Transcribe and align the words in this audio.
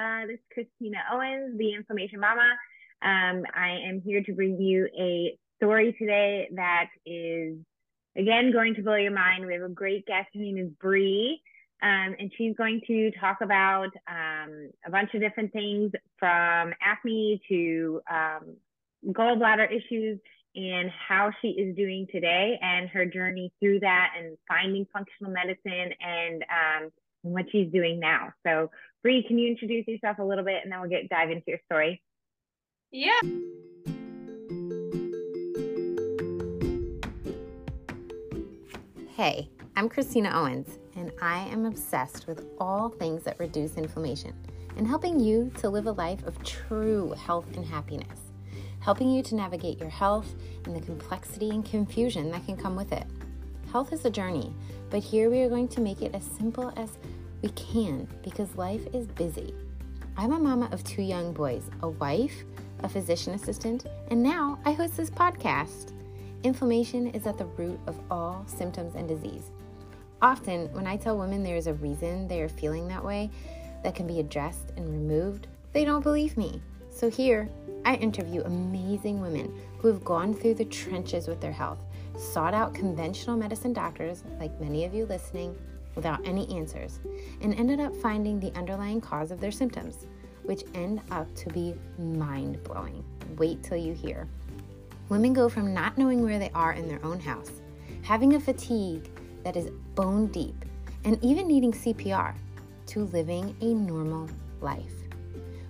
Uh, 0.00 0.26
this 0.26 0.36
is 0.36 0.40
Christina 0.54 0.98
Owens, 1.12 1.58
the 1.58 1.74
Inflammation 1.74 2.20
Mama. 2.20 2.48
Um, 3.02 3.44
I 3.54 3.80
am 3.86 4.00
here 4.00 4.22
to 4.22 4.32
bring 4.32 4.58
you 4.58 4.88
a 4.98 5.36
story 5.56 5.94
today 5.98 6.48
that 6.54 6.86
is, 7.04 7.58
again, 8.16 8.50
going 8.50 8.74
to 8.76 8.82
blow 8.82 8.94
your 8.94 9.12
mind. 9.12 9.44
We 9.44 9.52
have 9.52 9.62
a 9.62 9.68
great 9.68 10.06
guest. 10.06 10.28
Her 10.32 10.40
name 10.40 10.56
is 10.56 10.70
Bri, 10.80 11.42
um, 11.82 12.16
and 12.18 12.32
she's 12.38 12.56
going 12.56 12.80
to 12.86 13.10
talk 13.20 13.42
about 13.42 13.90
um, 14.08 14.70
a 14.86 14.90
bunch 14.90 15.12
of 15.12 15.20
different 15.20 15.52
things 15.52 15.92
from 16.18 16.72
acne 16.80 17.42
to 17.50 18.00
um, 18.10 18.56
gallbladder 19.08 19.70
issues 19.70 20.18
and 20.54 20.90
how 20.90 21.30
she 21.42 21.48
is 21.48 21.76
doing 21.76 22.06
today 22.10 22.58
and 22.62 22.88
her 22.88 23.04
journey 23.04 23.52
through 23.60 23.80
that 23.80 24.12
and 24.18 24.38
finding 24.48 24.86
functional 24.94 25.30
medicine 25.30 25.92
and 26.00 26.42
um, 26.44 26.90
what 27.22 27.44
she's 27.52 27.70
doing 27.70 28.00
now. 28.00 28.32
So, 28.46 28.70
Bri, 29.02 29.24
can 29.26 29.38
you 29.38 29.48
introduce 29.50 29.86
yourself 29.86 30.18
a 30.18 30.22
little 30.22 30.44
bit 30.44 30.62
and 30.62 30.70
then 30.70 30.80
we'll 30.80 30.90
get 30.90 31.08
dive 31.08 31.30
into 31.30 31.44
your 31.46 31.58
story? 31.64 32.02
Yeah. 32.90 33.20
Hey, 39.16 39.48
I'm 39.76 39.88
Christina 39.88 40.30
Owens, 40.34 40.78
and 40.96 41.12
I 41.20 41.46
am 41.48 41.66
obsessed 41.66 42.26
with 42.26 42.46
all 42.58 42.88
things 42.88 43.22
that 43.24 43.38
reduce 43.38 43.76
inflammation 43.76 44.34
and 44.76 44.86
helping 44.86 45.18
you 45.18 45.50
to 45.58 45.68
live 45.68 45.86
a 45.86 45.92
life 45.92 46.26
of 46.26 46.42
true 46.42 47.12
health 47.12 47.56
and 47.56 47.64
happiness 47.64 48.30
helping 48.80 49.10
you 49.10 49.22
to 49.22 49.34
navigate 49.34 49.78
your 49.78 49.90
health 49.90 50.34
and 50.64 50.74
the 50.74 50.80
complexity 50.80 51.50
and 51.50 51.64
confusion 51.64 52.30
that 52.30 52.44
can 52.46 52.56
come 52.56 52.74
with 52.74 52.92
it. 52.92 53.04
Health 53.70 53.92
is 53.92 54.04
a 54.04 54.10
journey, 54.10 54.52
but 54.88 55.02
here 55.02 55.30
we 55.30 55.40
are 55.42 55.48
going 55.48 55.68
to 55.68 55.80
make 55.80 56.02
it 56.02 56.14
as 56.14 56.24
simple 56.24 56.72
as 56.76 56.98
we 57.42 57.48
can 57.50 58.08
because 58.22 58.56
life 58.56 58.86
is 58.92 59.06
busy. 59.06 59.54
I'm 60.16 60.32
a 60.32 60.38
mama 60.38 60.68
of 60.72 60.84
two 60.84 61.02
young 61.02 61.32
boys, 61.32 61.70
a 61.82 61.88
wife, 61.88 62.44
a 62.80 62.88
physician 62.88 63.34
assistant, 63.34 63.86
and 64.10 64.22
now 64.22 64.58
I 64.64 64.72
host 64.72 64.96
this 64.96 65.10
podcast. 65.10 65.92
Inflammation 66.42 67.08
is 67.08 67.26
at 67.26 67.38
the 67.38 67.44
root 67.44 67.78
of 67.86 67.98
all 68.10 68.44
symptoms 68.46 68.94
and 68.94 69.08
disease. 69.08 69.50
Often, 70.22 70.72
when 70.72 70.86
I 70.86 70.96
tell 70.96 71.16
women 71.16 71.42
there 71.42 71.56
is 71.56 71.66
a 71.66 71.74
reason 71.74 72.28
they 72.28 72.42
are 72.42 72.48
feeling 72.48 72.88
that 72.88 73.04
way 73.04 73.30
that 73.82 73.94
can 73.94 74.06
be 74.06 74.20
addressed 74.20 74.72
and 74.76 74.88
removed, 74.88 75.46
they 75.72 75.84
don't 75.84 76.02
believe 76.02 76.36
me. 76.36 76.60
So, 76.90 77.08
here, 77.08 77.48
I 77.84 77.94
interview 77.94 78.42
amazing 78.42 79.20
women 79.20 79.58
who 79.78 79.88
have 79.88 80.04
gone 80.04 80.34
through 80.34 80.54
the 80.54 80.66
trenches 80.66 81.28
with 81.28 81.40
their 81.40 81.52
health, 81.52 81.78
sought 82.18 82.52
out 82.52 82.74
conventional 82.74 83.36
medicine 83.36 83.72
doctors, 83.72 84.24
like 84.38 84.60
many 84.60 84.84
of 84.84 84.92
you 84.92 85.06
listening, 85.06 85.56
without 85.94 86.26
any 86.26 86.48
answers, 86.56 87.00
and 87.40 87.54
ended 87.54 87.80
up 87.80 87.94
finding 87.96 88.38
the 88.38 88.52
underlying 88.56 89.00
cause 89.00 89.30
of 89.30 89.40
their 89.40 89.50
symptoms, 89.50 90.06
which 90.42 90.64
end 90.74 91.00
up 91.10 91.32
to 91.34 91.48
be 91.50 91.74
mind 91.98 92.62
blowing. 92.64 93.04
Wait 93.36 93.62
till 93.62 93.76
you 93.76 93.92
hear. 93.92 94.26
Women 95.08 95.32
go 95.32 95.48
from 95.48 95.74
not 95.74 95.98
knowing 95.98 96.22
where 96.22 96.38
they 96.38 96.50
are 96.54 96.72
in 96.72 96.88
their 96.88 97.04
own 97.04 97.20
house, 97.20 97.62
having 98.02 98.34
a 98.34 98.40
fatigue 98.40 99.10
that 99.44 99.56
is 99.56 99.70
bone 99.94 100.28
deep, 100.28 100.64
and 101.04 101.18
even 101.22 101.48
needing 101.48 101.72
CPR, 101.72 102.34
to 102.86 103.04
living 103.06 103.54
a 103.60 103.74
normal 103.74 104.28
life. 104.60 104.92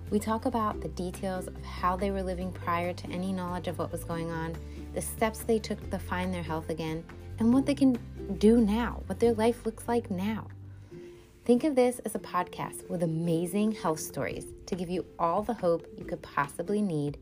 We 0.09 0.19
talk 0.19 0.45
about 0.45 0.81
the 0.81 0.89
details 0.89 1.47
of 1.47 1.63
how 1.63 1.95
they 1.95 2.11
were 2.11 2.23
living 2.23 2.51
prior 2.51 2.93
to 2.93 3.07
any 3.09 3.31
knowledge 3.31 3.67
of 3.67 3.79
what 3.79 3.91
was 3.91 4.03
going 4.03 4.29
on, 4.29 4.55
the 4.93 5.01
steps 5.01 5.39
they 5.39 5.59
took 5.59 5.89
to 5.89 5.99
find 5.99 6.33
their 6.33 6.43
health 6.43 6.69
again, 6.69 7.03
and 7.41 7.51
what 7.51 7.65
they 7.65 7.73
can 7.73 7.97
do 8.37 8.61
now, 8.61 9.01
what 9.07 9.19
their 9.19 9.33
life 9.33 9.65
looks 9.65 9.87
like 9.87 10.11
now. 10.11 10.47
Think 11.43 11.63
of 11.63 11.73
this 11.73 11.97
as 12.05 12.13
a 12.13 12.19
podcast 12.19 12.87
with 12.87 13.01
amazing 13.01 13.71
health 13.71 13.99
stories 13.99 14.45
to 14.67 14.75
give 14.75 14.91
you 14.91 15.03
all 15.17 15.41
the 15.41 15.55
hope 15.55 15.87
you 15.97 16.05
could 16.05 16.21
possibly 16.21 16.83
need. 16.83 17.17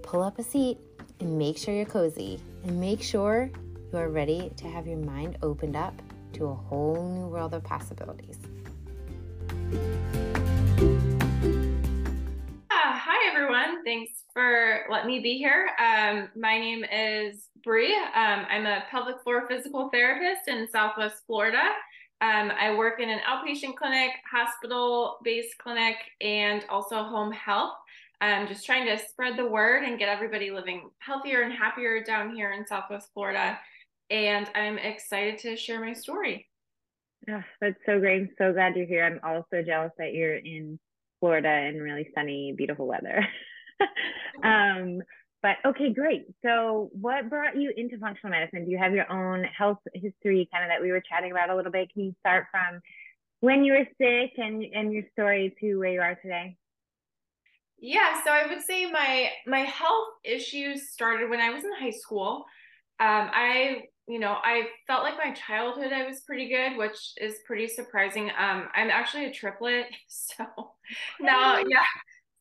Pull 0.00 0.22
up 0.22 0.38
a 0.38 0.42
seat 0.42 0.78
and 1.20 1.38
make 1.38 1.58
sure 1.58 1.74
you're 1.74 1.84
cozy, 1.84 2.40
and 2.64 2.80
make 2.80 3.02
sure 3.02 3.50
you 3.92 3.98
are 3.98 4.08
ready 4.08 4.50
to 4.56 4.66
have 4.68 4.86
your 4.86 5.00
mind 5.00 5.36
opened 5.42 5.76
up 5.76 5.92
to 6.32 6.46
a 6.46 6.54
whole 6.54 7.10
new 7.10 7.26
world 7.26 7.52
of 7.52 7.62
possibilities. 7.62 8.38
Hi 12.70 13.30
everyone. 13.30 13.84
Thanks 13.84 14.24
for 14.32 14.86
letting 14.90 15.08
me 15.08 15.20
be 15.20 15.36
here. 15.36 15.68
Um, 15.78 16.30
my 16.34 16.58
name 16.58 16.84
is 16.84 17.48
Bri. 17.66 17.92
Um, 17.92 18.46
I'm 18.48 18.64
a 18.64 18.84
pelvic 18.88 19.20
floor 19.24 19.44
physical 19.48 19.88
therapist 19.90 20.46
in 20.46 20.68
Southwest 20.68 21.24
Florida. 21.26 21.64
Um, 22.20 22.52
I 22.58 22.72
work 22.76 23.00
in 23.00 23.10
an 23.10 23.18
outpatient 23.28 23.74
clinic, 23.74 24.12
hospital 24.30 25.18
based 25.24 25.58
clinic, 25.58 25.96
and 26.20 26.64
also 26.70 27.02
home 27.02 27.32
health. 27.32 27.74
I'm 28.20 28.46
just 28.46 28.64
trying 28.64 28.86
to 28.86 29.04
spread 29.04 29.36
the 29.36 29.46
word 29.48 29.82
and 29.82 29.98
get 29.98 30.08
everybody 30.08 30.52
living 30.52 30.90
healthier 31.00 31.42
and 31.42 31.52
happier 31.52 32.04
down 32.04 32.36
here 32.36 32.52
in 32.52 32.64
Southwest 32.64 33.08
Florida. 33.12 33.58
And 34.10 34.48
I'm 34.54 34.78
excited 34.78 35.38
to 35.40 35.56
share 35.56 35.84
my 35.84 35.92
story. 35.92 36.46
Yeah, 37.26 37.42
that's 37.60 37.80
so 37.84 37.98
great. 37.98 38.22
I'm 38.22 38.30
so 38.38 38.52
glad 38.52 38.76
you're 38.76 38.86
here. 38.86 39.04
I'm 39.04 39.18
also 39.24 39.64
jealous 39.66 39.90
that 39.98 40.14
you're 40.14 40.36
in 40.36 40.78
Florida 41.18 41.66
in 41.66 41.80
really 41.80 42.08
sunny, 42.14 42.54
beautiful 42.56 42.86
weather. 42.86 43.26
um, 44.44 45.00
but 45.46 45.58
okay, 45.64 45.92
great. 45.92 46.26
So, 46.44 46.90
what 46.92 47.30
brought 47.30 47.56
you 47.56 47.72
into 47.76 47.98
functional 47.98 48.32
medicine? 48.32 48.64
Do 48.64 48.70
you 48.72 48.78
have 48.78 48.92
your 48.92 49.10
own 49.12 49.44
health 49.44 49.78
history, 49.94 50.48
kind 50.52 50.64
of 50.64 50.70
that 50.70 50.82
we 50.82 50.90
were 50.90 51.00
chatting 51.00 51.30
about 51.30 51.50
a 51.50 51.54
little 51.54 51.70
bit? 51.70 51.92
Can 51.92 52.02
you 52.02 52.14
start 52.18 52.46
from 52.50 52.80
when 53.38 53.62
you 53.62 53.74
were 53.74 53.86
sick 53.96 54.32
and 54.38 54.64
and 54.74 54.92
your 54.92 55.04
story 55.12 55.54
to 55.60 55.76
where 55.76 55.92
you 55.92 56.00
are 56.00 56.16
today? 56.16 56.56
Yeah, 57.78 58.24
so 58.24 58.32
I 58.32 58.48
would 58.48 58.60
say 58.64 58.90
my 58.90 59.30
my 59.46 59.60
health 59.60 60.08
issues 60.24 60.90
started 60.90 61.30
when 61.30 61.38
I 61.38 61.50
was 61.50 61.62
in 61.62 61.70
high 61.78 61.96
school. 61.96 62.44
Um, 62.98 63.30
I 63.32 63.82
you 64.08 64.18
know, 64.18 64.38
I 64.42 64.64
felt 64.88 65.04
like 65.04 65.16
my 65.16 65.32
childhood 65.32 65.92
I 65.92 66.08
was 66.08 66.22
pretty 66.26 66.48
good, 66.48 66.76
which 66.76 67.12
is 67.18 67.36
pretty 67.46 67.68
surprising. 67.68 68.30
Um, 68.36 68.68
I'm 68.74 68.90
actually 68.90 69.26
a 69.26 69.32
triplet, 69.32 69.86
so 70.08 70.44
now, 71.20 71.58
yeah. 71.58 71.84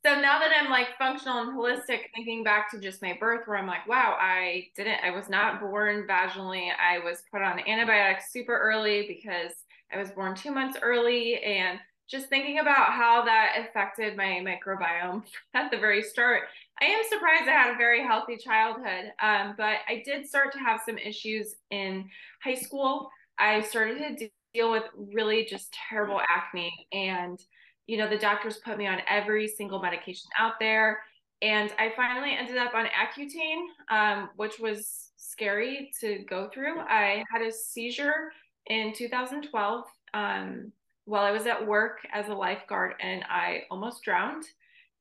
So 0.05 0.13
now 0.21 0.37
that 0.37 0.51
I'm 0.55 0.69
like 0.69 0.99
functional 0.99 1.39
and 1.39 1.57
holistic, 1.57 2.11
thinking 2.13 2.43
back 2.43 2.69
to 2.69 2.79
just 2.79 3.01
my 3.01 3.17
birth, 3.19 3.47
where 3.47 3.57
I'm 3.57 3.65
like, 3.65 3.87
wow, 3.87 4.15
I 4.19 4.67
didn't, 4.75 4.99
I 5.03 5.09
was 5.09 5.29
not 5.29 5.59
born 5.59 6.05
vaginally. 6.07 6.69
I 6.79 6.99
was 6.99 7.23
put 7.31 7.41
on 7.41 7.59
antibiotics 7.67 8.31
super 8.31 8.55
early 8.55 9.07
because 9.07 9.53
I 9.91 9.97
was 9.97 10.11
born 10.11 10.35
two 10.35 10.51
months 10.51 10.77
early, 10.79 11.39
and 11.39 11.79
just 12.07 12.27
thinking 12.27 12.59
about 12.59 12.93
how 12.93 13.25
that 13.25 13.55
affected 13.57 14.15
my 14.15 14.45
microbiome 14.45 15.23
at 15.55 15.71
the 15.71 15.77
very 15.77 16.03
start, 16.03 16.43
I 16.79 16.85
am 16.85 17.01
surprised 17.09 17.49
I 17.49 17.53
had 17.53 17.73
a 17.73 17.77
very 17.77 18.03
healthy 18.03 18.37
childhood. 18.37 19.11
Um, 19.23 19.55
but 19.57 19.77
I 19.89 20.03
did 20.05 20.27
start 20.27 20.53
to 20.53 20.59
have 20.59 20.81
some 20.85 20.99
issues 20.99 21.55
in 21.71 22.07
high 22.43 22.53
school. 22.53 23.09
I 23.39 23.61
started 23.63 24.19
to 24.19 24.29
deal 24.53 24.69
with 24.69 24.83
really 24.95 25.45
just 25.45 25.75
terrible 25.89 26.21
acne. 26.29 26.87
And, 26.93 27.39
you 27.87 27.97
know, 27.97 28.09
the 28.09 28.17
doctors 28.17 28.57
put 28.57 28.77
me 28.77 28.87
on 28.87 28.99
every 29.07 29.47
single 29.47 29.81
medication 29.81 30.29
out 30.39 30.53
there. 30.59 30.99
And 31.41 31.71
I 31.77 31.91
finally 31.95 32.35
ended 32.35 32.57
up 32.57 32.73
on 32.73 32.85
Accutane, 32.87 33.65
um, 33.89 34.29
which 34.35 34.59
was 34.59 35.11
scary 35.17 35.91
to 35.99 36.19
go 36.29 36.49
through. 36.53 36.79
I 36.79 37.23
had 37.31 37.41
a 37.41 37.51
seizure 37.51 38.31
in 38.67 38.93
2012. 38.93 39.83
Um, 40.13 40.71
while 41.05 41.23
I 41.23 41.31
was 41.31 41.45
at 41.45 41.65
work 41.65 41.99
as 42.11 42.27
a 42.29 42.33
lifeguard 42.33 42.95
and 42.99 43.23
I 43.29 43.63
almost 43.71 44.03
drowned. 44.03 44.43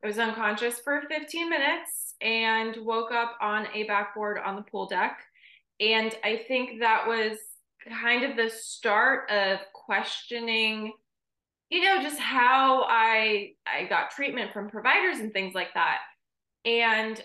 I 0.02 0.06
was 0.06 0.18
unconscious 0.18 0.78
for 0.78 1.02
15 1.08 1.48
minutes 1.48 2.14
and 2.20 2.76
woke 2.84 3.10
up 3.10 3.36
on 3.40 3.66
a 3.74 3.84
backboard 3.84 4.38
on 4.38 4.56
the 4.56 4.62
pool 4.62 4.86
deck. 4.86 5.18
And 5.80 6.14
I 6.22 6.44
think 6.46 6.80
that 6.80 7.08
was 7.08 7.38
kind 7.88 8.22
of 8.22 8.36
the 8.36 8.50
start 8.50 9.30
of 9.30 9.60
questioning 9.72 10.92
you 11.74 11.82
know 11.82 12.00
just 12.00 12.18
how 12.18 12.84
i 12.88 13.50
i 13.66 13.84
got 13.88 14.10
treatment 14.10 14.52
from 14.52 14.70
providers 14.70 15.18
and 15.18 15.32
things 15.32 15.54
like 15.54 15.74
that. 15.74 15.98
And 16.64 17.22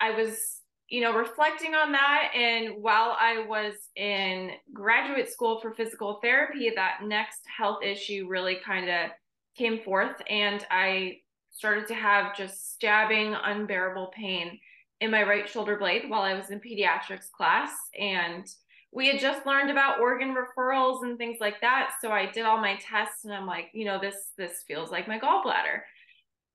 i 0.00 0.10
was 0.10 0.62
you 0.92 1.00
know, 1.00 1.14
reflecting 1.14 1.74
on 1.74 1.90
that, 1.92 2.32
and 2.36 2.74
while 2.82 3.16
I 3.18 3.46
was 3.48 3.72
in 3.96 4.50
graduate 4.74 5.32
school 5.32 5.58
for 5.58 5.72
physical 5.72 6.18
therapy, 6.22 6.70
that 6.76 6.98
next 7.02 7.40
health 7.46 7.82
issue 7.82 8.26
really 8.28 8.58
kind 8.62 8.90
of 8.90 9.10
came 9.56 9.78
forth, 9.78 10.20
and 10.28 10.66
I 10.70 11.20
started 11.50 11.86
to 11.88 11.94
have 11.94 12.36
just 12.36 12.74
stabbing, 12.74 13.34
unbearable 13.42 14.12
pain 14.14 14.58
in 15.00 15.10
my 15.10 15.22
right 15.22 15.48
shoulder 15.48 15.78
blade 15.78 16.10
while 16.10 16.20
I 16.20 16.34
was 16.34 16.50
in 16.50 16.60
pediatrics 16.60 17.30
class. 17.34 17.70
And 17.98 18.46
we 18.92 19.06
had 19.08 19.20
just 19.20 19.46
learned 19.46 19.70
about 19.70 20.00
organ 20.00 20.34
referrals 20.34 21.02
and 21.02 21.16
things 21.18 21.38
like 21.40 21.60
that. 21.62 21.92
So 22.00 22.10
I 22.10 22.26
did 22.30 22.44
all 22.44 22.58
my 22.60 22.76
tests 22.76 23.24
and 23.24 23.32
I'm 23.32 23.46
like, 23.46 23.70
you 23.72 23.84
know, 23.86 23.98
this 24.00 24.32
this 24.36 24.64
feels 24.66 24.90
like 24.90 25.08
my 25.08 25.18
gallbladder 25.18 25.80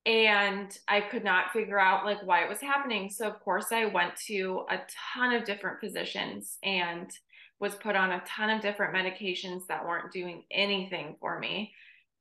and 0.05 0.77
I 0.87 1.01
could 1.01 1.23
not 1.23 1.51
figure 1.51 1.79
out 1.79 2.05
like 2.05 2.25
why 2.25 2.43
it 2.43 2.49
was 2.49 2.61
happening. 2.61 3.09
So 3.09 3.27
of 3.27 3.39
course 3.41 3.71
I 3.71 3.85
went 3.85 4.15
to 4.27 4.65
a 4.69 4.77
ton 5.15 5.33
of 5.33 5.45
different 5.45 5.79
physicians 5.81 6.57
and 6.63 7.09
was 7.59 7.75
put 7.75 7.95
on 7.95 8.11
a 8.11 8.23
ton 8.27 8.49
of 8.51 8.61
different 8.61 8.95
medications 8.95 9.67
that 9.67 9.85
weren't 9.85 10.11
doing 10.13 10.43
anything 10.51 11.15
for 11.19 11.39
me. 11.39 11.73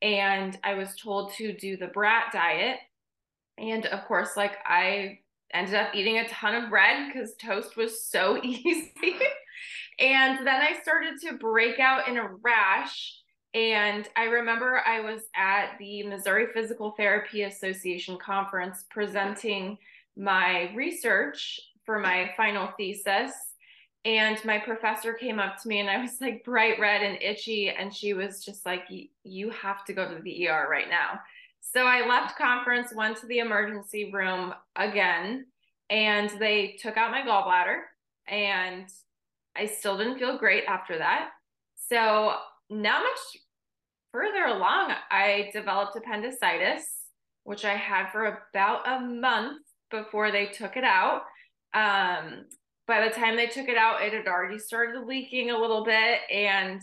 and 0.02 0.58
I 0.64 0.74
was 0.74 0.94
told 0.96 1.32
to 1.34 1.52
do 1.54 1.76
the 1.76 1.86
brat 1.88 2.32
diet. 2.32 2.78
And 3.58 3.86
of 3.86 4.04
course, 4.06 4.36
like 4.36 4.52
I 4.66 5.20
ended 5.54 5.74
up 5.74 5.94
eating 5.94 6.18
a 6.18 6.28
ton 6.28 6.54
of 6.54 6.70
bread 6.70 7.12
because 7.12 7.34
toast 7.36 7.76
was 7.76 8.02
so 8.02 8.40
easy. 8.42 8.92
And 9.98 10.46
then 10.46 10.60
I 10.60 10.78
started 10.82 11.20
to 11.22 11.38
break 11.38 11.78
out 11.78 12.08
in 12.08 12.16
a 12.19 12.28
rash. 12.43 13.19
And 13.54 14.06
I 14.16 14.25
remember 14.25 14.82
I 14.87 15.00
was 15.00 15.22
at 15.34 15.78
the 15.78 16.02
Missouri 16.02 16.48
Physical 16.52 16.93
Therapy 16.93 17.44
Association 17.44 18.19
conference 18.19 18.84
presenting 18.90 19.78
my 20.16 20.70
research 20.75 21.58
for 21.84 21.98
my 21.98 22.31
final 22.37 22.69
thesis. 22.76 23.32
And 24.04 24.38
my 24.44 24.58
professor 24.58 25.14
came 25.14 25.38
up 25.38 25.60
to 25.62 25.69
me 25.69 25.81
and 25.81 25.88
I 25.88 26.00
was 26.00 26.20
like 26.20 26.44
bright 26.44 26.78
red 26.78 27.02
and 27.02 27.20
itchy. 27.22 27.70
And 27.70 27.94
she 27.94 28.12
was 28.12 28.44
just 28.44 28.66
like, 28.66 28.82
You 29.25 29.50
have 29.50 29.84
to 29.87 29.94
go 29.94 30.14
to 30.14 30.22
the 30.22 30.49
ER 30.49 30.69
right 30.70 30.90
now. 30.90 31.20
So 31.60 31.87
I 31.87 32.06
left 32.06 32.38
conference, 32.38 32.92
went 32.94 33.16
to 33.19 33.26
the 33.26 33.38
emergency 33.38 34.10
room 34.12 34.54
again, 34.76 35.46
and 35.90 36.31
they 36.38 36.76
took 36.81 36.96
out 36.96 37.10
my 37.10 37.22
gallbladder. 37.22 37.81
And 38.28 38.88
I 39.58 39.66
still 39.66 39.96
didn't 39.96 40.18
feel 40.18 40.38
great 40.38 40.64
after 40.66 40.98
that. 40.98 41.30
So, 41.88 42.34
not 42.68 43.02
much 43.02 43.42
further 44.12 44.44
along, 44.46 44.92
I 45.10 45.50
developed 45.52 45.96
appendicitis, 45.96 46.84
which 47.44 47.64
I 47.64 47.74
had 47.74 48.10
for 48.10 48.40
about 48.50 48.88
a 48.88 49.00
month 49.00 49.62
before 49.90 50.32
they 50.32 50.46
took 50.46 50.76
it 50.76 50.84
out. 50.84 51.22
Um, 51.74 52.46
by 52.86 53.06
the 53.06 53.14
time 53.14 53.36
they 53.36 53.46
took 53.46 53.68
it 53.68 53.76
out, 53.76 54.02
it 54.02 54.12
had 54.12 54.26
already 54.26 54.58
started 54.58 55.06
leaking 55.06 55.50
a 55.50 55.58
little 55.58 55.84
bit. 55.84 56.20
And 56.32 56.80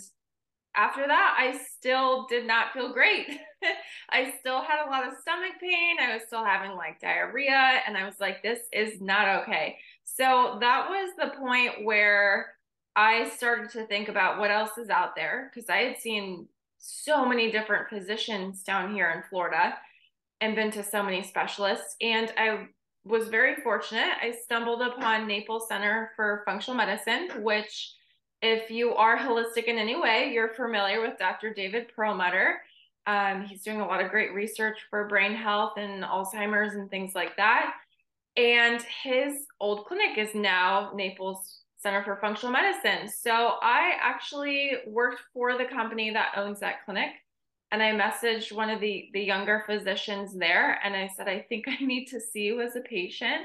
after 0.75 1.05
that, 1.05 1.35
I 1.37 1.59
still 1.77 2.25
did 2.27 2.45
not 2.45 2.73
feel 2.73 2.91
great. 2.93 3.27
I 4.09 4.33
still 4.39 4.61
had 4.61 4.85
a 4.85 4.89
lot 4.89 5.07
of 5.07 5.13
stomach 5.21 5.53
pain. 5.61 5.97
I 5.99 6.13
was 6.13 6.23
still 6.27 6.43
having 6.43 6.75
like 6.75 6.99
diarrhea. 6.99 7.81
And 7.87 7.95
I 7.95 8.05
was 8.05 8.19
like, 8.19 8.41
this 8.41 8.59
is 8.71 8.99
not 8.99 9.43
okay. 9.43 9.77
So 10.03 10.57
that 10.59 10.89
was 10.89 11.13
the 11.17 11.37
point 11.39 11.85
where 11.85 12.53
I 12.95 13.29
started 13.29 13.71
to 13.71 13.85
think 13.87 14.09
about 14.09 14.39
what 14.39 14.51
else 14.51 14.77
is 14.77 14.89
out 14.89 15.15
there 15.15 15.51
because 15.53 15.69
I 15.69 15.77
had 15.77 15.97
seen 15.97 16.47
so 16.77 17.25
many 17.25 17.51
different 17.51 17.89
physicians 17.89 18.61
down 18.61 18.93
here 18.93 19.09
in 19.11 19.23
Florida 19.29 19.75
and 20.41 20.55
been 20.55 20.71
to 20.71 20.83
so 20.83 21.01
many 21.01 21.23
specialists. 21.23 21.95
And 22.01 22.31
I 22.37 22.67
was 23.05 23.29
very 23.29 23.55
fortunate. 23.55 24.11
I 24.21 24.31
stumbled 24.31 24.81
upon 24.81 25.27
Naples 25.27 25.67
Center 25.67 26.11
for 26.15 26.43
Functional 26.45 26.77
Medicine, 26.77 27.29
which, 27.41 27.93
if 28.41 28.69
you 28.69 28.93
are 28.93 29.17
holistic 29.17 29.65
in 29.65 29.77
any 29.77 29.99
way, 29.99 30.31
you're 30.33 30.53
familiar 30.53 31.01
with 31.01 31.17
Dr. 31.17 31.53
David 31.53 31.91
Perlmutter. 31.95 32.61
Um, 33.07 33.43
he's 33.43 33.63
doing 33.63 33.81
a 33.81 33.87
lot 33.87 34.03
of 34.03 34.11
great 34.11 34.33
research 34.33 34.77
for 34.89 35.07
brain 35.07 35.33
health 35.33 35.73
and 35.77 36.03
Alzheimer's 36.03 36.75
and 36.75 36.89
things 36.89 37.15
like 37.15 37.35
that. 37.37 37.73
And 38.35 38.81
his 39.03 39.45
old 39.59 39.85
clinic 39.85 40.17
is 40.17 40.33
now 40.33 40.91
Naples 40.95 41.59
Center 41.83 42.03
for 42.03 42.15
Functional 42.15 42.53
Medicine. 42.53 43.07
So 43.07 43.55
I 43.61 43.91
actually 44.01 44.71
worked 44.87 45.21
for 45.33 45.57
the 45.57 45.65
company 45.65 46.11
that 46.11 46.31
owns 46.37 46.61
that 46.61 46.85
clinic 46.85 47.09
and 47.71 47.83
I 47.83 47.91
messaged 47.91 48.51
one 48.53 48.69
of 48.69 48.79
the 48.79 49.09
the 49.13 49.21
younger 49.21 49.63
physicians 49.67 50.33
there 50.33 50.79
and 50.83 50.95
I 50.95 51.09
said 51.15 51.27
I 51.27 51.45
think 51.49 51.65
I 51.67 51.83
need 51.83 52.05
to 52.07 52.19
see 52.19 52.43
you 52.43 52.61
as 52.61 52.75
a 52.75 52.81
patient. 52.81 53.41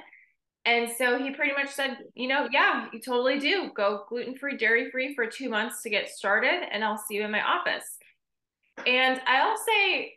And 0.65 0.91
so 0.99 1.19
he 1.19 1.31
pretty 1.31 1.55
much 1.55 1.71
said, 1.71 1.99
you 2.15 2.29
know, 2.29 2.49
yeah, 2.53 2.87
you 2.93 3.01
totally 3.01 3.39
do. 3.39 3.71
Go 3.75 4.05
gluten-free, 4.09 4.59
dairy-free 4.59 5.15
for 5.15 5.27
2 5.27 5.49
months 5.49 5.83
to 5.83 5.91
get 5.91 6.09
started 6.09 6.67
and 6.71 6.85
I'll 6.85 6.99
see 6.99 7.17
you 7.17 7.25
in 7.25 7.31
my 7.31 7.43
office. 7.43 7.99
And 8.87 9.21
I'll 9.27 9.57
say 9.57 10.15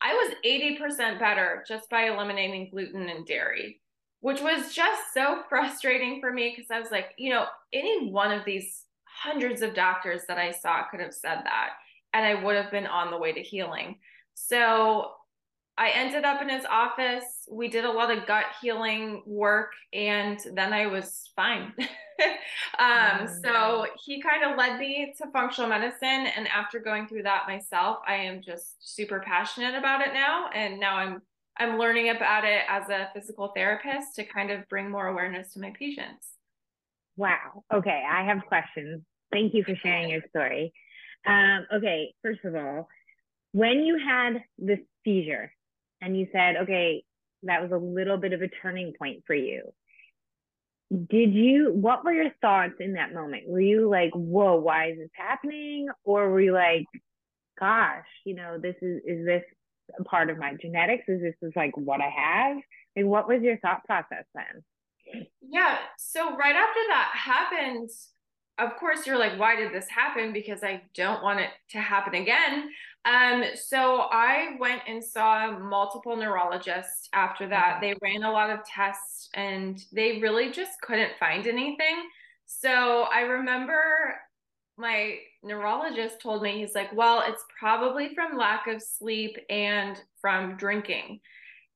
I 0.00 0.12
was 0.12 0.34
80% 0.44 1.18
better 1.18 1.64
just 1.66 1.88
by 1.88 2.04
eliminating 2.04 2.68
gluten 2.70 3.08
and 3.08 3.24
dairy, 3.26 3.80
which 4.24 4.40
was 4.40 4.72
just 4.72 5.02
so 5.12 5.42
frustrating 5.50 6.18
for 6.18 6.32
me 6.32 6.54
because 6.56 6.70
I 6.70 6.80
was 6.80 6.90
like, 6.90 7.08
you 7.18 7.28
know, 7.28 7.44
any 7.74 8.08
one 8.08 8.32
of 8.32 8.42
these 8.46 8.84
hundreds 9.04 9.60
of 9.60 9.74
doctors 9.74 10.22
that 10.28 10.38
I 10.38 10.50
saw 10.50 10.84
could 10.90 11.00
have 11.00 11.12
said 11.12 11.42
that 11.44 11.72
and 12.14 12.24
I 12.24 12.42
would 12.42 12.56
have 12.56 12.70
been 12.70 12.86
on 12.86 13.10
the 13.10 13.18
way 13.18 13.34
to 13.34 13.42
healing. 13.42 13.98
So 14.32 15.10
I 15.76 15.90
ended 15.90 16.24
up 16.24 16.40
in 16.40 16.48
his 16.48 16.64
office. 16.64 17.46
We 17.50 17.68
did 17.68 17.84
a 17.84 17.92
lot 17.92 18.16
of 18.16 18.26
gut 18.26 18.46
healing 18.62 19.22
work, 19.26 19.72
and 19.92 20.40
then 20.54 20.72
I 20.72 20.86
was 20.86 21.28
fine. 21.36 21.74
um, 22.78 23.28
so 23.42 23.84
he 24.06 24.22
kind 24.22 24.42
of 24.42 24.56
led 24.56 24.78
me 24.78 25.12
to 25.18 25.30
functional 25.32 25.68
medicine. 25.68 26.28
And 26.34 26.48
after 26.48 26.78
going 26.78 27.08
through 27.08 27.24
that 27.24 27.42
myself, 27.46 27.98
I 28.08 28.14
am 28.14 28.40
just 28.40 28.76
super 28.80 29.20
passionate 29.20 29.74
about 29.74 30.00
it 30.00 30.14
now. 30.14 30.48
And 30.54 30.80
now 30.80 30.96
I'm 30.96 31.20
I'm 31.58 31.78
learning 31.78 32.10
about 32.10 32.44
it 32.44 32.62
as 32.68 32.88
a 32.88 33.08
physical 33.14 33.52
therapist 33.54 34.16
to 34.16 34.24
kind 34.24 34.50
of 34.50 34.68
bring 34.68 34.90
more 34.90 35.06
awareness 35.06 35.52
to 35.52 35.60
my 35.60 35.72
patients. 35.78 36.26
Wow. 37.16 37.62
Okay, 37.72 38.02
I 38.10 38.24
have 38.24 38.44
questions. 38.46 39.02
Thank 39.32 39.54
you 39.54 39.62
for 39.62 39.74
sharing 39.76 40.10
your 40.10 40.22
story. 40.28 40.72
Um, 41.26 41.66
okay, 41.72 42.12
first 42.22 42.44
of 42.44 42.54
all, 42.56 42.88
when 43.52 43.84
you 43.84 43.98
had 44.04 44.42
the 44.58 44.78
seizure 45.04 45.52
and 46.00 46.18
you 46.18 46.26
said, 46.32 46.56
okay, 46.62 47.04
that 47.44 47.62
was 47.62 47.70
a 47.70 47.76
little 47.76 48.16
bit 48.16 48.32
of 48.32 48.42
a 48.42 48.48
turning 48.48 48.92
point 48.98 49.22
for 49.26 49.34
you. 49.34 49.62
Did 50.90 51.34
you, 51.34 51.72
what 51.72 52.04
were 52.04 52.12
your 52.12 52.30
thoughts 52.40 52.74
in 52.80 52.94
that 52.94 53.14
moment? 53.14 53.44
Were 53.46 53.60
you 53.60 53.88
like, 53.88 54.10
whoa, 54.12 54.56
why 54.56 54.90
is 54.90 54.98
this 54.98 55.10
happening? 55.14 55.88
Or 56.04 56.30
were 56.30 56.40
you 56.40 56.52
like, 56.52 56.84
gosh, 57.58 58.04
you 58.24 58.34
know, 58.34 58.58
this 58.58 58.76
is, 58.82 59.00
is 59.06 59.24
this 59.24 59.42
a 59.98 60.04
part 60.04 60.30
of 60.30 60.38
my 60.38 60.54
genetics? 60.54 61.08
Is 61.08 61.20
this 61.20 61.34
is 61.42 61.52
like 61.56 61.76
what 61.76 62.00
I 62.00 62.10
have? 62.10 62.56
Like, 62.96 63.06
what 63.06 63.28
was 63.28 63.42
your 63.42 63.58
thought 63.58 63.84
process 63.84 64.24
then? 64.34 65.26
Yeah. 65.42 65.78
So 65.98 66.36
right 66.36 66.54
after 66.54 66.80
that 66.88 67.10
happened, 67.14 67.90
of 68.58 68.76
course 68.76 69.06
you're 69.06 69.18
like 69.18 69.38
why 69.38 69.56
did 69.56 69.72
this 69.72 69.88
happen 69.88 70.32
because 70.32 70.62
i 70.62 70.80
don't 70.94 71.22
want 71.22 71.40
it 71.40 71.50
to 71.68 71.78
happen 71.78 72.14
again 72.14 72.68
um 73.04 73.44
so 73.54 74.06
i 74.12 74.56
went 74.60 74.80
and 74.86 75.02
saw 75.02 75.58
multiple 75.58 76.16
neurologists 76.16 77.08
after 77.12 77.48
that 77.48 77.78
they 77.80 77.94
ran 78.02 78.22
a 78.22 78.30
lot 78.30 78.50
of 78.50 78.60
tests 78.64 79.28
and 79.34 79.84
they 79.92 80.20
really 80.20 80.52
just 80.52 80.80
couldn't 80.82 81.12
find 81.18 81.46
anything 81.46 81.96
so 82.46 83.06
i 83.12 83.20
remember 83.20 84.14
my 84.76 85.16
neurologist 85.42 86.20
told 86.20 86.42
me 86.42 86.58
he's 86.58 86.74
like 86.74 86.92
well 86.94 87.22
it's 87.26 87.44
probably 87.58 88.14
from 88.14 88.36
lack 88.36 88.66
of 88.66 88.82
sleep 88.82 89.36
and 89.48 90.00
from 90.20 90.56
drinking 90.56 91.20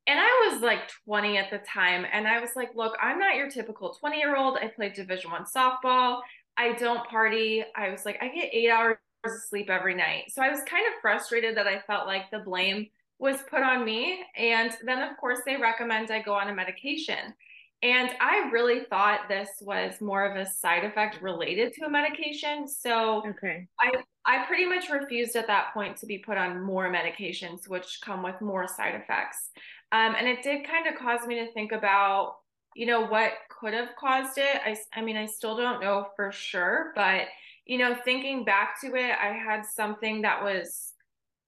and 0.09 0.19
I 0.19 0.51
was 0.51 0.63
like 0.63 0.89
20 1.05 1.37
at 1.37 1.51
the 1.51 1.59
time. 1.59 2.07
And 2.11 2.27
I 2.27 2.41
was 2.41 2.53
like, 2.57 2.71
look, 2.75 2.97
I'm 3.01 3.19
not 3.19 3.37
your 3.37 3.51
typical 3.51 3.91
20 3.91 4.17
year 4.17 4.37
old. 4.37 4.57
I 4.57 4.69
played 4.69 4.95
division 4.95 5.31
one 5.31 5.45
softball. 5.45 6.21
I 6.57 6.73
don't 6.73 7.07
party. 7.07 7.63
I 7.77 7.91
was 7.91 8.07
like, 8.07 8.17
I 8.23 8.29
get 8.29 8.49
eight 8.51 8.71
hours 8.71 8.97
of 9.25 9.33
sleep 9.49 9.69
every 9.69 9.95
night. 9.95 10.31
So 10.31 10.43
I 10.43 10.49
was 10.49 10.61
kind 10.67 10.87
of 10.87 11.01
frustrated 11.03 11.59
that 11.59 11.67
I 11.67 11.81
felt 11.87 12.07
like 12.07 12.31
the 12.31 12.39
blame 12.39 12.87
was 13.19 13.37
put 13.51 13.63
on 13.63 13.85
me. 13.85 14.21
And 14.35 14.73
then, 14.83 15.03
of 15.03 15.15
course, 15.19 15.41
they 15.45 15.57
recommend 15.57 16.11
I 16.11 16.23
go 16.23 16.33
on 16.33 16.49
a 16.49 16.55
medication. 16.55 17.35
And 17.83 18.11
I 18.21 18.51
really 18.51 18.81
thought 18.91 19.29
this 19.29 19.51
was 19.61 20.01
more 20.01 20.25
of 20.25 20.37
a 20.37 20.51
side 20.51 20.85
effect 20.85 21.23
related 21.23 21.73
to 21.75 21.87
a 21.87 21.91
medication. 21.91 22.67
So 22.67 23.23
okay. 23.27 23.69
I 23.81 23.93
I 24.25 24.45
pretty 24.47 24.67
much 24.67 24.91
refused 24.91 25.37
at 25.37 25.47
that 25.47 25.73
point 25.73 25.97
to 25.99 26.07
be 26.07 26.19
put 26.19 26.37
on 26.37 26.63
more 26.63 26.93
medications, 26.93 27.69
which 27.69 28.01
come 28.05 28.23
with 28.23 28.41
more 28.41 28.67
side 28.67 28.95
effects. 28.97 29.51
Um, 29.93 30.17
and 30.19 30.27
it 30.27 30.43
did 30.43 30.67
kind 30.67 30.87
of 30.87 30.97
cause 30.97 31.27
me 31.27 31.37
to 31.37 31.53
think 31.53 31.73
about 31.73 32.35
you 32.75 32.87
know 32.87 33.07
what 33.07 33.33
could 33.49 33.75
have 33.75 33.89
caused 33.99 34.39
it 34.39 34.61
i 34.65 34.77
i 34.95 35.03
mean 35.03 35.17
i 35.17 35.27
still 35.27 35.57
don't 35.57 35.81
know 35.81 36.07
for 36.15 36.31
sure 36.31 36.93
but 36.95 37.23
you 37.67 37.77
know 37.77 37.97
thinking 38.05 38.45
back 38.45 38.81
to 38.81 38.95
it 38.95 39.17
i 39.21 39.33
had 39.33 39.65
something 39.65 40.23
that 40.23 40.43
was 40.43 40.93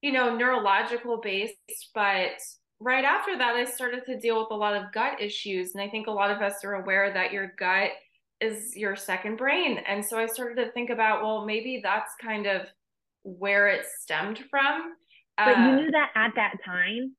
you 0.02 0.10
know 0.10 0.36
neurological 0.36 1.20
based 1.22 1.54
but 1.94 2.32
right 2.80 3.04
after 3.04 3.36
that 3.36 3.54
i 3.54 3.64
started 3.64 4.04
to 4.04 4.18
deal 4.18 4.38
with 4.38 4.50
a 4.50 4.54
lot 4.54 4.74
of 4.74 4.92
gut 4.92 5.20
issues 5.20 5.74
and 5.74 5.82
i 5.82 5.88
think 5.88 6.06
a 6.06 6.10
lot 6.10 6.30
of 6.30 6.40
us 6.40 6.64
are 6.64 6.74
aware 6.74 7.12
that 7.12 7.32
your 7.32 7.52
gut 7.58 7.90
is 8.40 8.76
your 8.76 8.96
second 8.96 9.36
brain 9.36 9.78
and 9.86 10.04
so 10.04 10.18
i 10.18 10.26
started 10.26 10.56
to 10.56 10.70
think 10.72 10.90
about 10.90 11.22
well 11.22 11.44
maybe 11.44 11.80
that's 11.82 12.14
kind 12.20 12.46
of 12.46 12.62
where 13.22 13.68
it 13.68 13.84
stemmed 14.00 14.38
from 14.50 14.94
but 15.36 15.56
uh, 15.56 15.60
you 15.60 15.76
knew 15.76 15.90
that 15.90 16.10
at 16.14 16.32
that 16.34 16.54
time 16.64 17.14